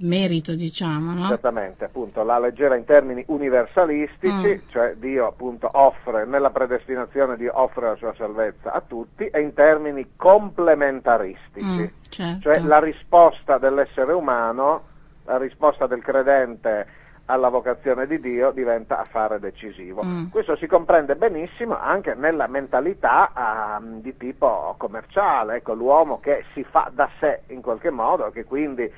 [0.00, 1.12] merito, diciamo.
[1.12, 1.26] No?
[1.26, 4.70] Esattamente, appunto, la leggera in termini universalistici, mm.
[4.70, 9.54] cioè Dio appunto offre, nella predestinazione Dio offre la sua salvezza a tutti, e in
[9.54, 12.40] termini complementaristici, mm, certo.
[12.40, 14.92] cioè la risposta dell'essere umano,
[15.24, 20.02] la risposta del credente alla vocazione di Dio diventa affare decisivo.
[20.04, 20.26] Mm.
[20.28, 26.62] Questo si comprende benissimo anche nella mentalità uh, di tipo commerciale, ecco, l'uomo che si
[26.64, 28.90] fa da sé in qualche modo, che quindi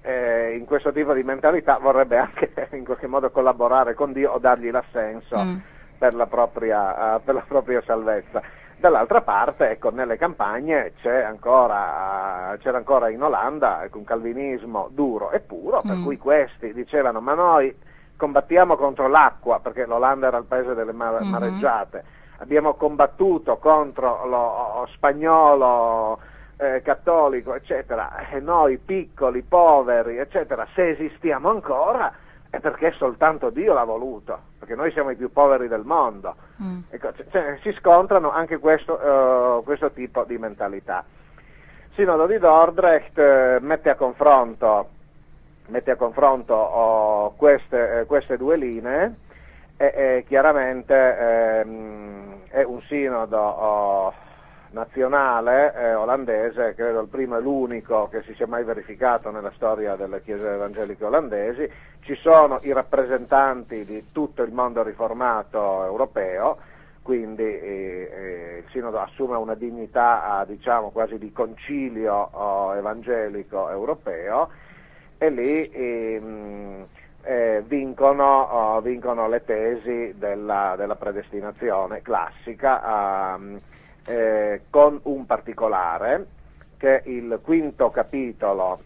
[0.00, 4.38] eh, in questo tipo di mentalità vorrebbe anche in qualche modo collaborare con Dio o
[4.38, 5.56] dargli l'assenso mm.
[5.98, 8.42] per, la propria, uh, per la propria salvezza.
[8.84, 15.40] Dall'altra parte, ecco, nelle campagne ancora, c'era ancora in Olanda ecco, un calvinismo duro e
[15.40, 16.04] puro, per mm.
[16.04, 17.74] cui questi dicevano ma noi
[18.14, 21.30] combattiamo contro l'acqua, perché l'Olanda era il paese delle mar- mm-hmm.
[21.30, 22.04] mareggiate,
[22.40, 26.18] abbiamo combattuto contro lo spagnolo
[26.58, 32.12] eh, cattolico, eccetera, e noi piccoli, poveri, eccetera, se esistiamo ancora
[32.54, 36.36] è perché soltanto Dio l'ha voluto, perché noi siamo i più poveri del mondo.
[36.62, 36.80] Mm.
[36.88, 41.04] Ecco, cioè, si scontrano anche questo, uh, questo, tipo di mentalità.
[41.94, 44.88] Sinodo di Dordrecht eh, mette a confronto,
[45.66, 49.14] mette a confronto oh, queste, eh, queste, due linee
[49.76, 54.14] e, e chiaramente ehm, è un sinodo oh,
[54.74, 59.94] nazionale eh, olandese, credo il primo e l'unico che si sia mai verificato nella storia
[59.96, 66.58] delle chiese evangeliche olandesi, ci sono i rappresentanti di tutto il mondo riformato europeo,
[67.02, 74.50] quindi eh, eh, il Sinodo assume una dignità diciamo, quasi di concilio oh, evangelico europeo
[75.18, 76.86] e lì ehm,
[77.22, 83.34] eh, vincono, oh, vincono, le tesi della, della predestinazione classica.
[83.36, 83.58] Um,
[84.06, 86.26] eh, con un particolare
[86.76, 88.80] che il quinto capitolo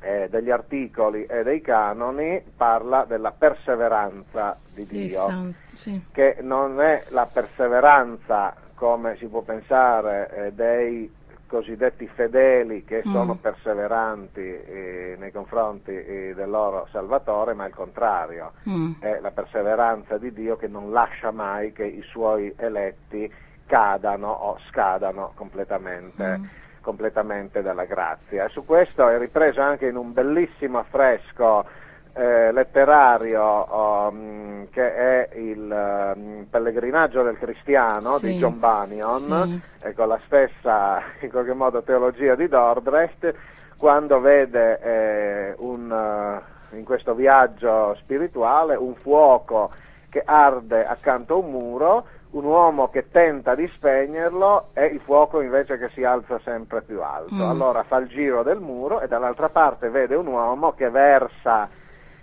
[0.00, 6.06] eh, degli articoli e dei canoni parla della perseveranza di Dio, sì.
[6.10, 13.12] che non è la perseveranza come si può pensare eh, dei cosiddetti fedeli che mm.
[13.12, 18.92] sono perseveranti eh, nei confronti eh, del loro Salvatore, ma il contrario, mm.
[19.00, 23.30] è la perseveranza di Dio che non lascia mai che i suoi eletti
[23.72, 26.38] cadano o scadano completamente.
[26.38, 26.44] Mm
[26.82, 28.44] completamente dalla grazia.
[28.44, 31.64] E su questo è ripreso anche in un bellissimo affresco
[32.12, 39.86] eh, letterario um, che è il um, Pellegrinaggio del Cristiano sì, di John Bunyan sì.
[39.86, 43.32] e con la stessa in qualche modo teologia di Dordrecht
[43.76, 49.70] quando vede eh, un, uh, in questo viaggio spirituale un fuoco
[50.10, 55.40] che arde accanto a un muro un uomo che tenta di spegnerlo e il fuoco
[55.40, 57.34] invece che si alza sempre più alto.
[57.34, 57.48] Mm.
[57.48, 61.68] Allora fa il giro del muro e dall'altra parte vede un uomo che versa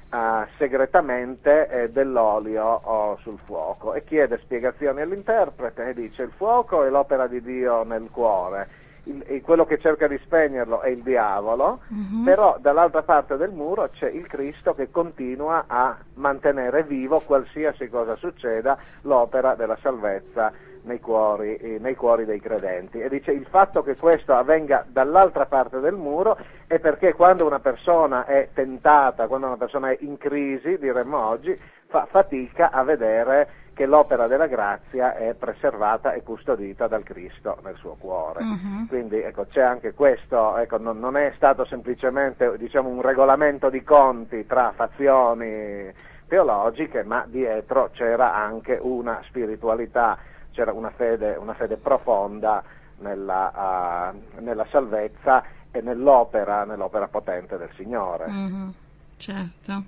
[0.09, 0.17] uh,
[0.57, 6.89] segretamente eh, dell'olio oh, sul fuoco e chiede spiegazioni all'interprete e dice il fuoco è
[6.89, 8.78] l'opera di Dio nel cuore
[9.09, 12.23] il, quello che cerca di spegnerlo è il diavolo, uh-huh.
[12.23, 18.15] però dall'altra parte del muro c'è il Cristo che continua a mantenere vivo, qualsiasi cosa
[18.15, 20.51] succeda, l'opera della salvezza
[20.83, 22.99] nei cuori, eh, nei cuori, dei credenti.
[22.99, 27.59] E dice il fatto che questo avvenga dall'altra parte del muro è perché quando una
[27.59, 31.55] persona è tentata, quando una persona è in crisi, diremmo oggi,
[31.87, 37.77] fa fatica a vedere che l'opera della grazia è preservata e custodita dal Cristo nel
[37.77, 38.43] suo cuore.
[38.43, 38.87] Uh-huh.
[38.89, 43.81] Quindi ecco, c'è anche questo, ecco, non, non, è stato semplicemente diciamo, un regolamento di
[43.81, 45.89] conti tra fazioni
[46.27, 50.17] teologiche, ma dietro c'era anche una spiritualità,
[50.51, 52.61] c'era una fede, una fede profonda
[52.97, 58.25] nella, uh, nella, salvezza e nell'opera, nell'opera potente del Signore.
[58.25, 58.73] Uh-huh.
[59.15, 59.83] Certo.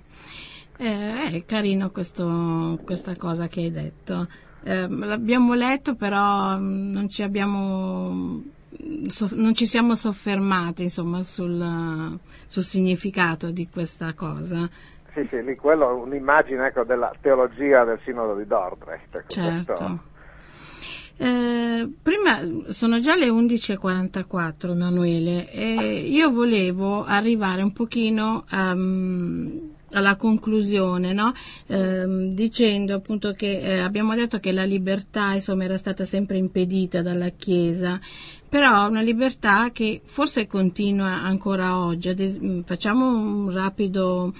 [0.82, 4.26] Eh, è carino questo, questa cosa che hai detto.
[4.64, 8.42] Eh, l'abbiamo letto, però mm, non ci abbiamo
[9.34, 14.68] non ci siamo soffermati insomma, sul, sul, significato di questa cosa.
[15.14, 19.14] Sì, sì, lì quello è un'immagine ecco, della teologia del Sinodo di Dordrecht.
[19.14, 20.00] Ecco, certo.
[21.16, 22.38] Eh, prima
[22.72, 25.74] sono già le 11.44 Emanuele e
[26.08, 28.74] io volevo arrivare un pochino a,
[29.92, 31.32] alla conclusione, no?
[31.66, 37.02] eh, dicendo appunto che eh, abbiamo detto che la libertà insomma, era stata sempre impedita
[37.02, 38.00] dalla Chiesa,
[38.48, 42.14] però una libertà che forse continua ancora oggi.
[42.42, 44.32] Mm, facciamo un rapido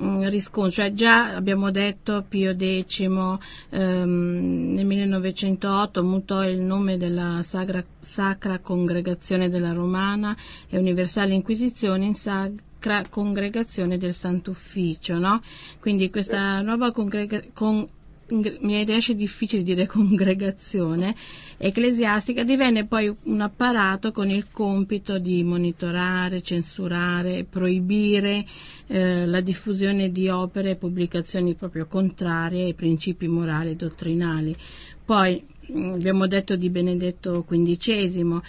[0.00, 7.40] mm, riscontro, cioè già abbiamo detto Pio X ehm, nel 1908 mutò il nome della
[7.42, 10.36] Sacra, Sacra Congregazione della Romana
[10.68, 12.65] e Universale Inquisizione in Sacra
[13.10, 15.42] congregazione del Sant'Ufficio, no?
[15.80, 17.88] Quindi questa nuova congregazione con,
[18.28, 21.14] mi riesce difficile dire congregazione
[21.56, 28.44] ecclesiastica divenne poi un apparato con il compito di monitorare, censurare, proibire
[28.88, 34.56] eh, la diffusione di opere e pubblicazioni proprio contrarie ai principi morali e dottrinali.
[35.04, 38.40] Poi abbiamo detto di Benedetto XV.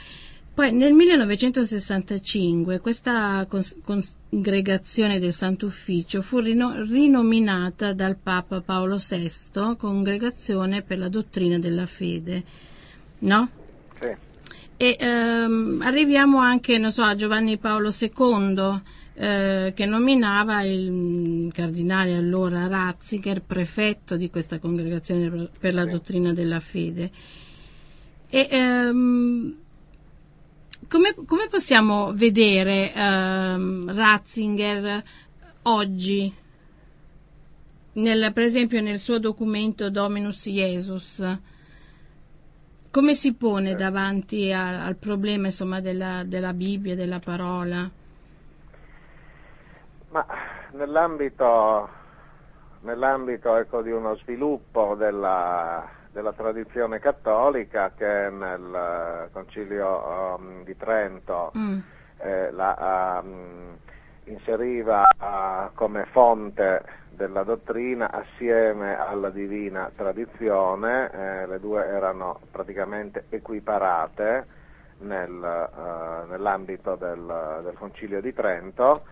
[0.58, 3.48] Poi nel 1965 questa
[3.84, 11.86] congregazione del Sant'Ufficio fu rino- rinominata dal Papa Paolo VI Congregazione per la dottrina della
[11.86, 12.44] fede,
[13.20, 13.50] no?
[14.00, 14.16] Sì.
[14.78, 18.82] E ehm, arriviamo anche, so, a Giovanni Paolo II
[19.14, 25.90] eh, che nominava il cardinale allora Ratzinger prefetto di questa congregazione per la sì.
[25.92, 27.12] dottrina della fede.
[28.28, 29.56] E, ehm,
[30.88, 35.04] come, come possiamo vedere um, Ratzinger
[35.64, 36.34] oggi,
[37.94, 41.40] nel, per esempio nel suo documento Dominus Jesus?
[42.90, 47.90] Come si pone davanti a, al problema insomma, della, della Bibbia, della parola?
[50.10, 50.26] Ma
[50.72, 51.90] nell'ambito,
[52.82, 60.76] nell'ambito ecco, di uno sviluppo della, della tradizione cattolica che nel eh, Concilio um, di
[60.76, 61.78] Trento mm.
[62.18, 63.78] eh, la um,
[64.24, 73.26] inseriva uh, come fonte della dottrina assieme alla divina tradizione, eh, le due erano praticamente
[73.30, 74.46] equiparate
[75.02, 79.04] nel, uh, nell'ambito del, del, Concilio di Trento,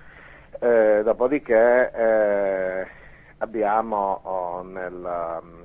[0.57, 2.87] eh, dopodiché eh,
[3.37, 5.64] abbiamo oh, nel, um,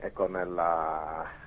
[0.00, 1.38] ecco, nella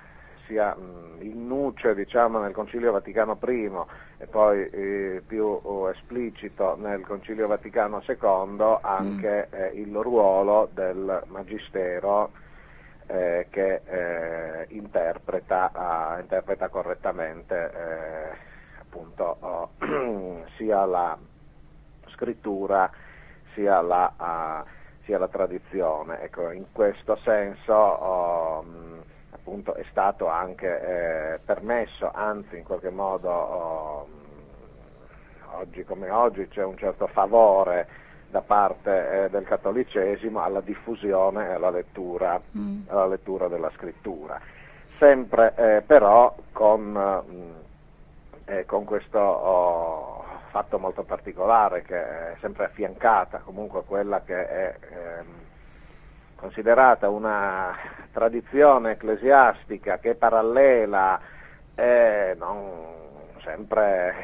[0.46, 0.76] sia
[1.20, 3.70] in nuce diciamo, nel Concilio Vaticano I
[4.18, 9.58] e poi eh, più oh, esplicito nel Concilio Vaticano II anche mm.
[9.58, 12.30] eh, il ruolo del Magistero
[13.06, 18.36] eh, che eh, interpreta, interpreta, correttamente eh,
[18.80, 19.70] appunto, oh,
[20.56, 21.16] sia la
[22.08, 22.90] scrittura
[23.54, 24.68] sia la, uh,
[25.04, 26.20] sia la tradizione.
[26.22, 34.06] Ecco, in questo senso um, appunto, è stato anche eh, permesso, anzi in qualche modo
[34.08, 34.22] um,
[35.58, 41.52] oggi come oggi c'è un certo favore da parte eh, del cattolicesimo alla diffusione e
[41.52, 42.82] alla lettura, mm.
[42.88, 44.40] alla lettura della scrittura.
[44.98, 47.50] Sempre eh, però con, mm,
[48.46, 50.13] eh, con questo oh,
[50.54, 55.26] fatto molto particolare che è sempre affiancata comunque a quella che è ehm,
[56.36, 57.74] considerata una
[58.12, 61.18] tradizione ecclesiastica che è parallela
[61.74, 62.70] e non
[63.42, 64.14] sempre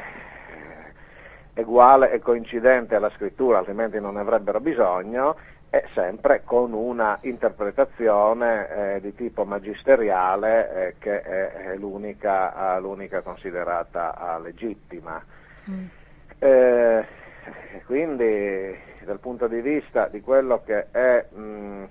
[1.55, 5.35] uguale e coincidente alla scrittura, altrimenti non ne avrebbero bisogno,
[5.69, 13.19] e sempre con una interpretazione eh, di tipo magisteriale eh, che è, è l'unica, l'unica,
[13.21, 15.21] considerata legittima.
[15.69, 15.85] Mm.
[16.43, 17.05] Eh,
[17.85, 21.83] quindi dal punto di vista di quello che è mh, mm,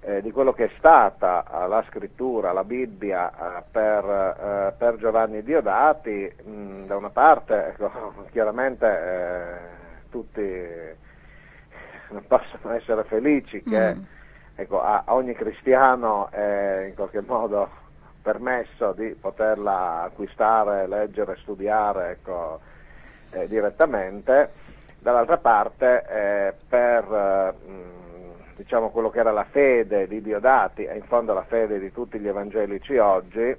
[0.00, 4.96] eh, di quello che è stata eh, la scrittura, la Bibbia eh, per, eh, per,
[4.96, 9.58] Giovanni Diodati, mh, mm, da una parte ecco, chiaramente
[10.08, 10.42] tutti
[12.08, 14.02] non possono essere felici che mm.
[14.54, 17.68] ecco, a, a, ogni cristiano è in qualche modo
[18.22, 22.68] permesso di poterla acquistare, leggere, studiare ecco,
[23.32, 24.52] eh, direttamente,
[24.98, 28.00] dall'altra parte per mh, mm,
[28.56, 32.18] diciamo, quello che era la fede di Diodati e in fondo la fede di tutti
[32.18, 33.56] gli evangelici oggi,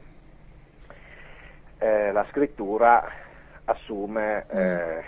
[1.80, 3.04] eh, la scrittura
[3.66, 4.58] assume mm.
[4.58, 5.04] eh,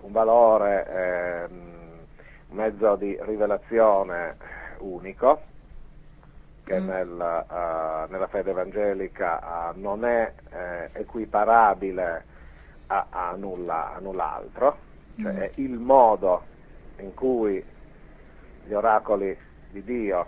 [0.00, 4.36] un valore, eh, un mezzo di rivelazione
[4.78, 5.40] unico,
[6.64, 6.86] che mm.
[6.86, 7.08] nel,
[7.48, 12.36] uh, nella fede evangelica uh, non è eh, equiparabile
[12.88, 14.76] a, a, nulla, a null'altro,
[15.20, 15.36] cioè mm.
[15.36, 16.42] è il modo
[16.98, 17.64] in cui
[18.64, 19.36] gli oracoli
[19.70, 20.26] di Dio,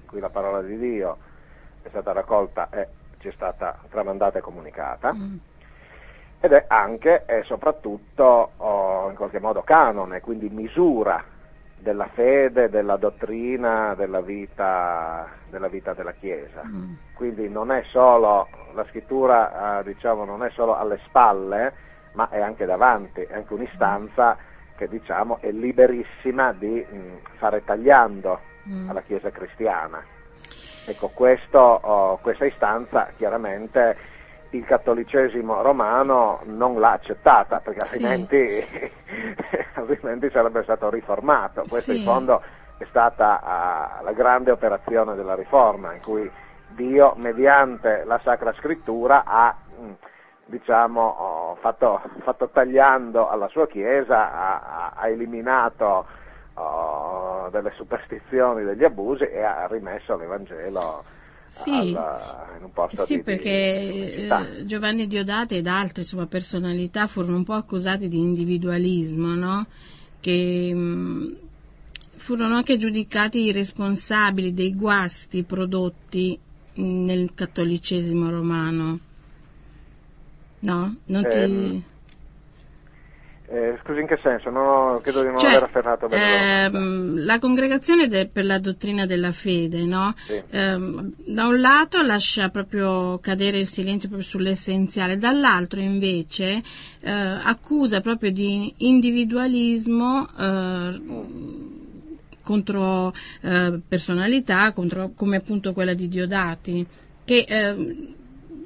[0.00, 1.18] in cui la parola di Dio
[1.82, 2.88] è stata raccolta e
[3.18, 5.36] ci è stata tramandata e comunicata, mm.
[6.40, 11.32] ed è anche e soprattutto oh, in qualche modo canone, quindi misura
[11.84, 16.62] della fede, della dottrina, della vita della, vita della Chiesa.
[16.64, 16.94] Mm.
[17.14, 21.72] Quindi non è solo, la scrittura eh, diciamo, non è solo alle spalle,
[22.12, 24.36] ma è anche davanti, è anche un'istanza
[24.76, 28.88] che diciamo è liberissima di mh, mm, fare tagliando mm.
[28.88, 30.02] alla Chiesa cristiana.
[30.86, 33.96] Ecco, questo, oh, questa istanza chiaramente
[34.56, 38.90] il cattolicesimo romano non l'ha accettata perché altrimenti, sì.
[39.74, 41.64] altrimenti sarebbe stato riformato.
[41.68, 41.98] Questa sì.
[41.98, 42.42] in fondo
[42.78, 46.30] è stata uh, la grande operazione della riforma in cui
[46.68, 49.92] Dio mediante la Sacra Scrittura ha mh, mm,
[50.46, 56.06] diciamo, fatto, fatto, tagliando alla sua Chiesa, ha, ha eliminato
[56.54, 61.04] oh, delle superstizioni, degli abusi e ha rimesso l'Evangelo
[61.62, 66.26] sì, alla, in un posto sì di, perché di eh, Giovanni Diodati ed altre sue
[66.26, 69.66] personalità furono un po' accusati di individualismo, no?
[70.20, 71.32] che mh, mm,
[72.16, 76.38] furono anche giudicati responsabili dei guasti prodotti
[76.74, 78.98] nel cattolicesimo romano.
[80.60, 81.36] No, non ti...
[81.36, 81.84] Ehm,
[83.54, 84.50] eh, scusi, in che senso?
[84.50, 86.64] No, credo di non cioè, aver afferrato bene.
[86.64, 90.12] Ehm, la congregazione de, per la dottrina della fede, no?
[90.26, 90.42] Sì.
[90.50, 96.62] Ehm, da un lato lascia proprio cadere il silenzio proprio sull'essenziale, dall'altro invece
[97.00, 101.00] eh, accusa proprio di individualismo eh,
[102.42, 106.84] contro eh, personalità, contro, come appunto quella di Diodati,
[107.24, 108.14] che ehm,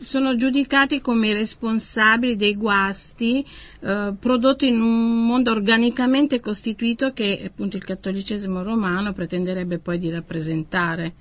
[0.00, 3.44] sono giudicati come responsabili dei guasti
[3.80, 10.10] eh, prodotti in un mondo organicamente costituito che appunto il cattolicesimo romano pretenderebbe poi di
[10.10, 11.12] rappresentare.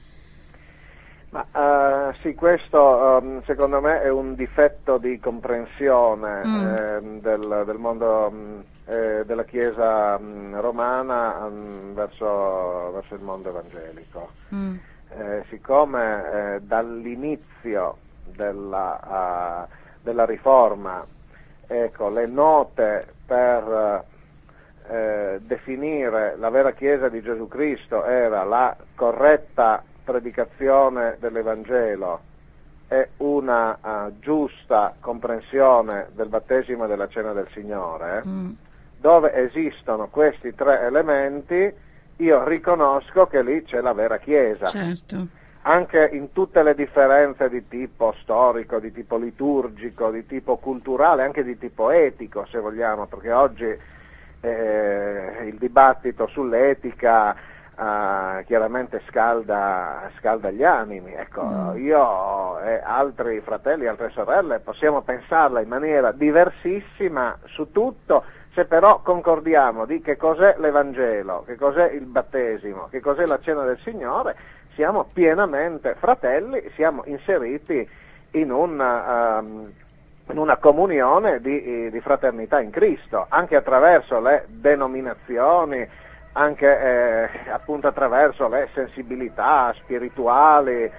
[1.29, 1.45] Ma,
[2.09, 6.65] uh, sì, questo um, secondo me è un difetto di comprensione mm.
[6.65, 11.49] eh, del, del, mondo um, eh, della Chiesa um, romana
[11.93, 14.31] verso, verso, il mondo evangelico.
[14.55, 14.75] Mm.
[15.09, 17.97] Eh, siccome eh, dall'inizio
[18.37, 21.05] della, uh, della riforma,
[21.67, 24.05] ecco, le note per
[24.87, 32.21] uh, definire la vera Chiesa di Gesù Cristo era la corretta predicazione dell'Evangelo
[32.87, 38.51] e una uh, giusta comprensione del battesimo e della cena del Signore, mm.
[39.01, 41.73] dove esistono questi tre elementi,
[42.17, 44.67] io riconosco che lì c'è la vera Chiesa.
[44.67, 45.27] Certo.
[45.69, 51.43] Anche in tutte le differenze di tipo storico, di tipo liturgico, di tipo culturale, anche
[51.43, 53.77] di tipo etico, se vogliamo, perché oggi
[54.39, 61.13] eh, il dibattito sull'etica Uh, chiaramente scalda, scalda, gli animi.
[61.13, 61.85] Ecco, mm.
[61.85, 68.23] Io e altri fratelli e altre sorelle possiamo pensarla in maniera diversissima su tutto,
[68.55, 73.63] se però concordiamo di che cos'è l'Evangelo, che cos'è il battesimo, che cos'è la cena
[73.63, 74.35] del Signore,
[74.77, 77.89] siamo pienamente fratelli, siamo inseriti
[78.31, 79.73] in una, um,
[80.29, 85.85] in una comunione di, di fraternità in Cristo, anche attraverso le denominazioni,
[86.33, 90.91] anche eh, appunto attraverso le sensibilità spirituali,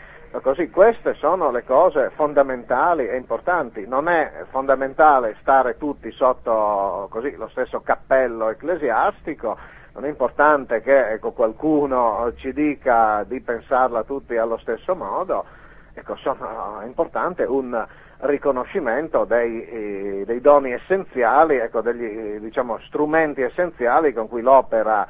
[0.42, 3.86] così queste sono le cose fondamentali e importanti.
[3.86, 9.56] Non è fondamentale stare tutti sotto così, lo stesso cappello ecclesiastico,
[9.98, 15.44] non è importante che ecco, qualcuno ci dica di pensarla tutti allo stesso modo,
[15.92, 17.84] ecco, sono, è importante un
[18.18, 25.06] riconoscimento dei, eh, dei doni essenziali, ecco, degli diciamo, strumenti essenziali con cui l'opera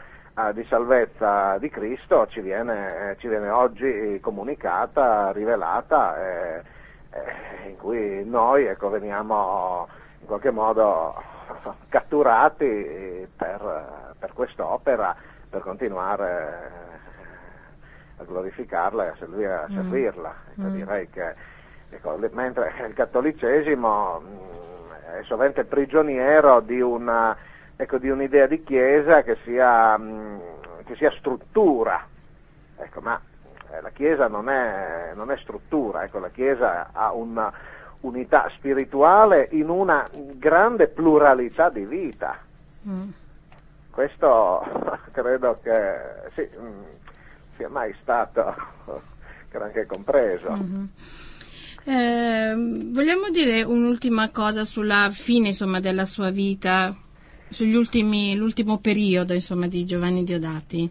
[0.52, 6.62] di salvezza di Cristo ci viene, ci viene oggi comunicata, rivelata, eh,
[7.10, 9.88] eh, in cui noi ecco, veniamo
[10.20, 11.37] in qualche modo
[11.88, 15.14] catturati per, per quest'opera,
[15.48, 16.70] per continuare
[18.18, 19.74] a glorificarla e a, servire, a mm.
[19.74, 20.34] servirla.
[20.60, 20.76] Mm.
[20.76, 21.34] Direi che
[21.90, 27.36] ecco, mentre il cattolicesimo mm, è sovente prigioniero di una
[27.80, 30.38] ecco, di un'idea di Chiesa che sia, mh, mm,
[30.84, 32.04] che sia struttura,
[32.76, 33.20] ecco, ma
[33.70, 37.52] eh, la Chiesa non è, non è struttura, ecco, la Chiesa ha una
[38.00, 42.38] unità spirituale in una grande pluralità di vita.
[42.88, 43.08] Mm.
[43.90, 44.62] Questo
[45.12, 45.94] credo che
[46.34, 46.82] sì, mm,
[47.56, 48.54] sia mai stato
[49.50, 50.50] granché compreso.
[50.50, 50.84] Mm-hmm.
[51.84, 52.54] Eh,
[52.92, 56.94] vogliamo dire un'ultima cosa sulla fine insomma, della sua vita,
[57.48, 60.90] sull'ultimo periodo insomma, di Giovanni Diodati?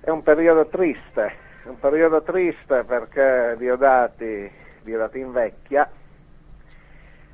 [0.00, 1.34] È un periodo triste,
[1.64, 4.50] un periodo triste perché Diodati,
[4.84, 5.90] Diodati invecchia,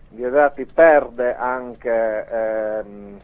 [0.08, 3.18] Diodati perde anche ehm,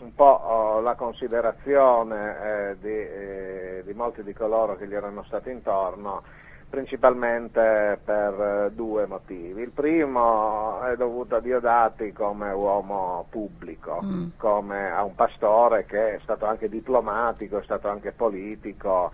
[0.00, 5.24] un po' oh, la considerazione eh, di, eh, di molti di coloro che gli erano
[5.24, 6.22] stati intorno
[6.68, 9.62] principalmente per eh, due motivi.
[9.62, 14.28] Il primo è dovuto a Diodati come uomo pubblico, mm.
[14.36, 19.10] come a un pastore che è stato anche diplomatico, è stato anche politico,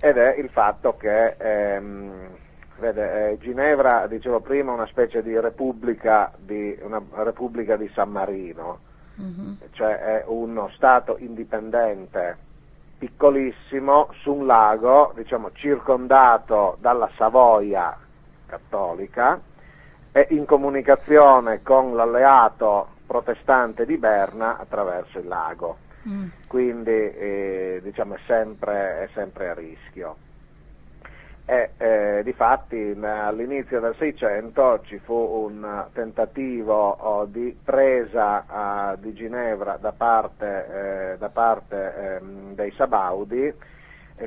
[0.00, 2.44] ed è il fatto che ehm,
[2.78, 6.78] vede, eh, Ginevra, dicevo prima, è una specie di repubblica di,
[7.14, 8.78] repubblica di San Marino,
[9.20, 9.52] mm-hmm.
[9.72, 12.44] cioè è uno Stato indipendente
[12.98, 17.96] piccolissimo su un lago, diciamo, circondato dalla Savoia
[18.46, 19.38] cattolica
[20.12, 25.78] e in comunicazione con l'alleato protestante di Berna attraverso il lago.
[26.08, 26.28] Mm.
[26.46, 30.16] Quindi eh, diciamo, è, sempre, è sempre a rischio
[31.48, 39.12] e eh, difatti all'inizio del Seicento ci fu un tentativo oh, di presa eh, di
[39.14, 43.54] Ginevra da parte, eh, da parte ehm, dei Sabaudi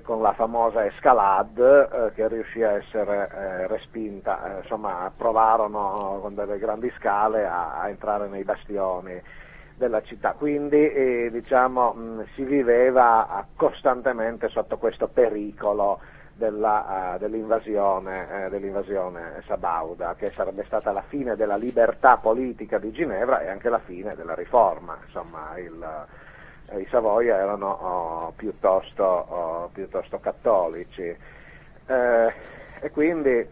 [0.04, 6.36] con la famosa Escalade eh, che riuscì a essere eh, respinta, eh, insomma provarono con
[6.36, 9.22] delle grandi scale a, a entrare nei bastioni
[9.76, 16.00] della città, quindi diciamo, mh, si viveva costantemente sotto questo pericolo
[16.40, 22.92] della, uh, dell'invasione, eh, dell'invasione, sabauda, che sarebbe stata la fine della libertà politica di
[22.92, 24.98] Ginevra e anche la fine della riforma.
[25.06, 26.08] Insomma, il,
[26.70, 31.16] eh, i Savoia erano oh, piuttosto, oh, piuttosto, cattolici.
[31.86, 32.34] Eh,
[32.82, 33.46] e quindi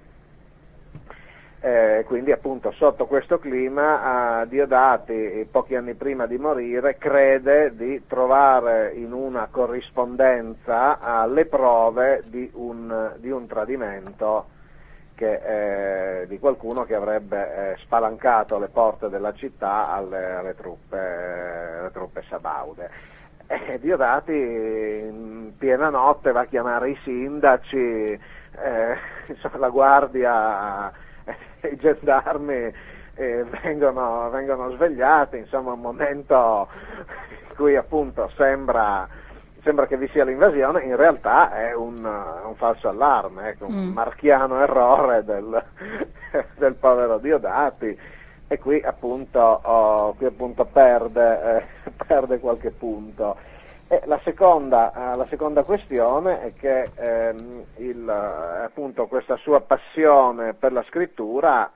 [1.59, 8.05] eh, quindi appunto sotto questo clima eh, Diodati, pochi anni prima di morire, crede di
[8.05, 14.55] trovare in una corrispondenza eh, le prove di un, di un tradimento
[15.15, 20.99] che, eh, di qualcuno che avrebbe eh, spalancato le porte della città alle, alle, truppe,
[21.79, 22.89] alle truppe, sabaude.
[23.79, 28.19] Diodati in piena notte va a chiamare i sindaci, eh,
[29.57, 30.91] la guardia
[31.71, 32.73] i gendarmi
[33.15, 36.67] eh, vengono, vengono, svegliati, insomma un momento
[37.49, 39.07] in cui appunto sembra,
[39.63, 43.93] sembra che vi sia l'invasione, in realtà è un, un falso allarme, ecco, un Mm.
[43.93, 45.63] marchiano errore del,
[46.57, 47.97] del povero Diodati
[48.47, 53.35] e qui appunto, oh, qui appunto perde, eh, perde qualche punto.
[54.05, 60.53] La, seconda, eh, la seconda questione è che ehm, il, eh, appunto questa sua passione
[60.53, 61.71] per la scrittura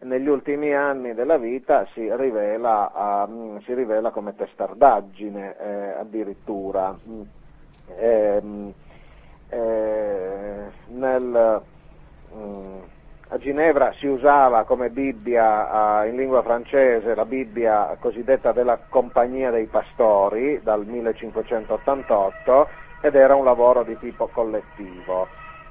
[0.00, 6.98] negli ultimi anni della vita si rivela, mm, si rivela come testardaggine eh, addirittura.
[7.98, 8.72] Ehm,
[9.48, 11.62] eh, nel,
[12.34, 12.78] mm,
[13.34, 19.50] a Ginevra si usava come Bibbia eh, in lingua francese la Bibbia cosiddetta della Compagnia
[19.50, 22.68] dei Pastori dal 1588
[23.00, 25.26] ed era un lavoro di tipo collettivo.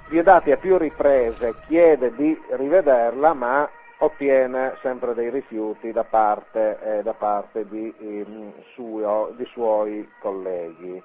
[0.10, 7.02] Diodati a più riprese chiede di rivederla ma ottiene sempre dei rifiuti da parte, eh,
[7.02, 11.02] da parte di, ehm, suo- di suoi colleghi.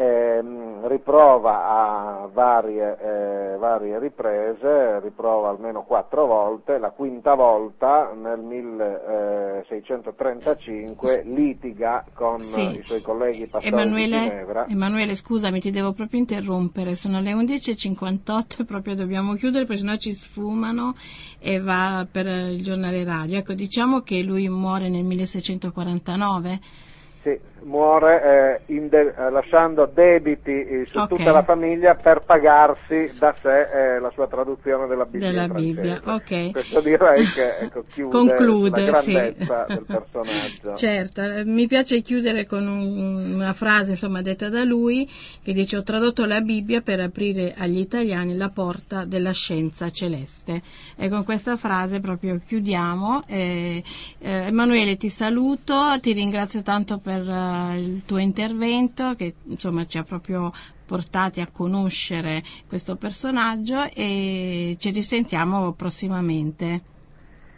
[0.00, 8.38] Ehm, riprova a varie, eh, varie riprese, riprova almeno quattro volte, la quinta volta nel
[8.38, 12.78] 1635 litiga con Sì.
[12.78, 14.68] i suoi colleghi pastori di Ginevra.
[14.68, 16.94] Emanuele, scusami, ti devo proprio interrompere.
[16.94, 20.94] Sono le 11.58 e proprio dobbiamo chiudere perché sennò ci sfumano
[21.40, 23.38] e va per il giornale radio.
[23.38, 26.86] Ecco, diciamo che lui muore nel 1649.
[27.20, 31.08] Sì, muore eh, de- eh, lasciando debiti eh, su Ok.
[31.16, 35.30] tutta la famiglia per pagarsi da sé eh, la sua traduzione della Bibbia.
[35.32, 35.48] Della.
[35.48, 36.52] Bibbia, ok.
[36.52, 39.12] Questo direi che ecco, chiude Conclude, la sì.
[39.12, 40.74] grandezza del personaggio.
[40.76, 45.10] Certo, eh, mi piace chiudere con un- una frase insomma detta da lui
[45.42, 50.62] che dice ho tradotto la Bibbia per aprire agli italiani la porta della scienza celeste
[50.96, 53.22] e con questa frase proprio chiudiamo.
[53.26, 53.82] Eh,
[54.20, 60.02] Emanuele ti saluto, ti ringrazio tanto per eh, il tuo intervento che insomma ci ha
[60.02, 60.52] proprio
[60.84, 66.80] portati a conoscere questo personaggio e ci risentiamo prossimamente.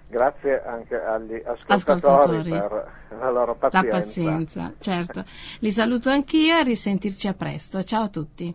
[0.08, 2.50] Grazie anche agli ascoltatori, Ascoltatori.
[2.50, 4.00] per la loro La pazienza.
[4.00, 5.24] pazienza, certo.
[5.60, 7.82] Li saluto anch'io e risentirci a presto.
[7.84, 8.54] Ciao a tutti.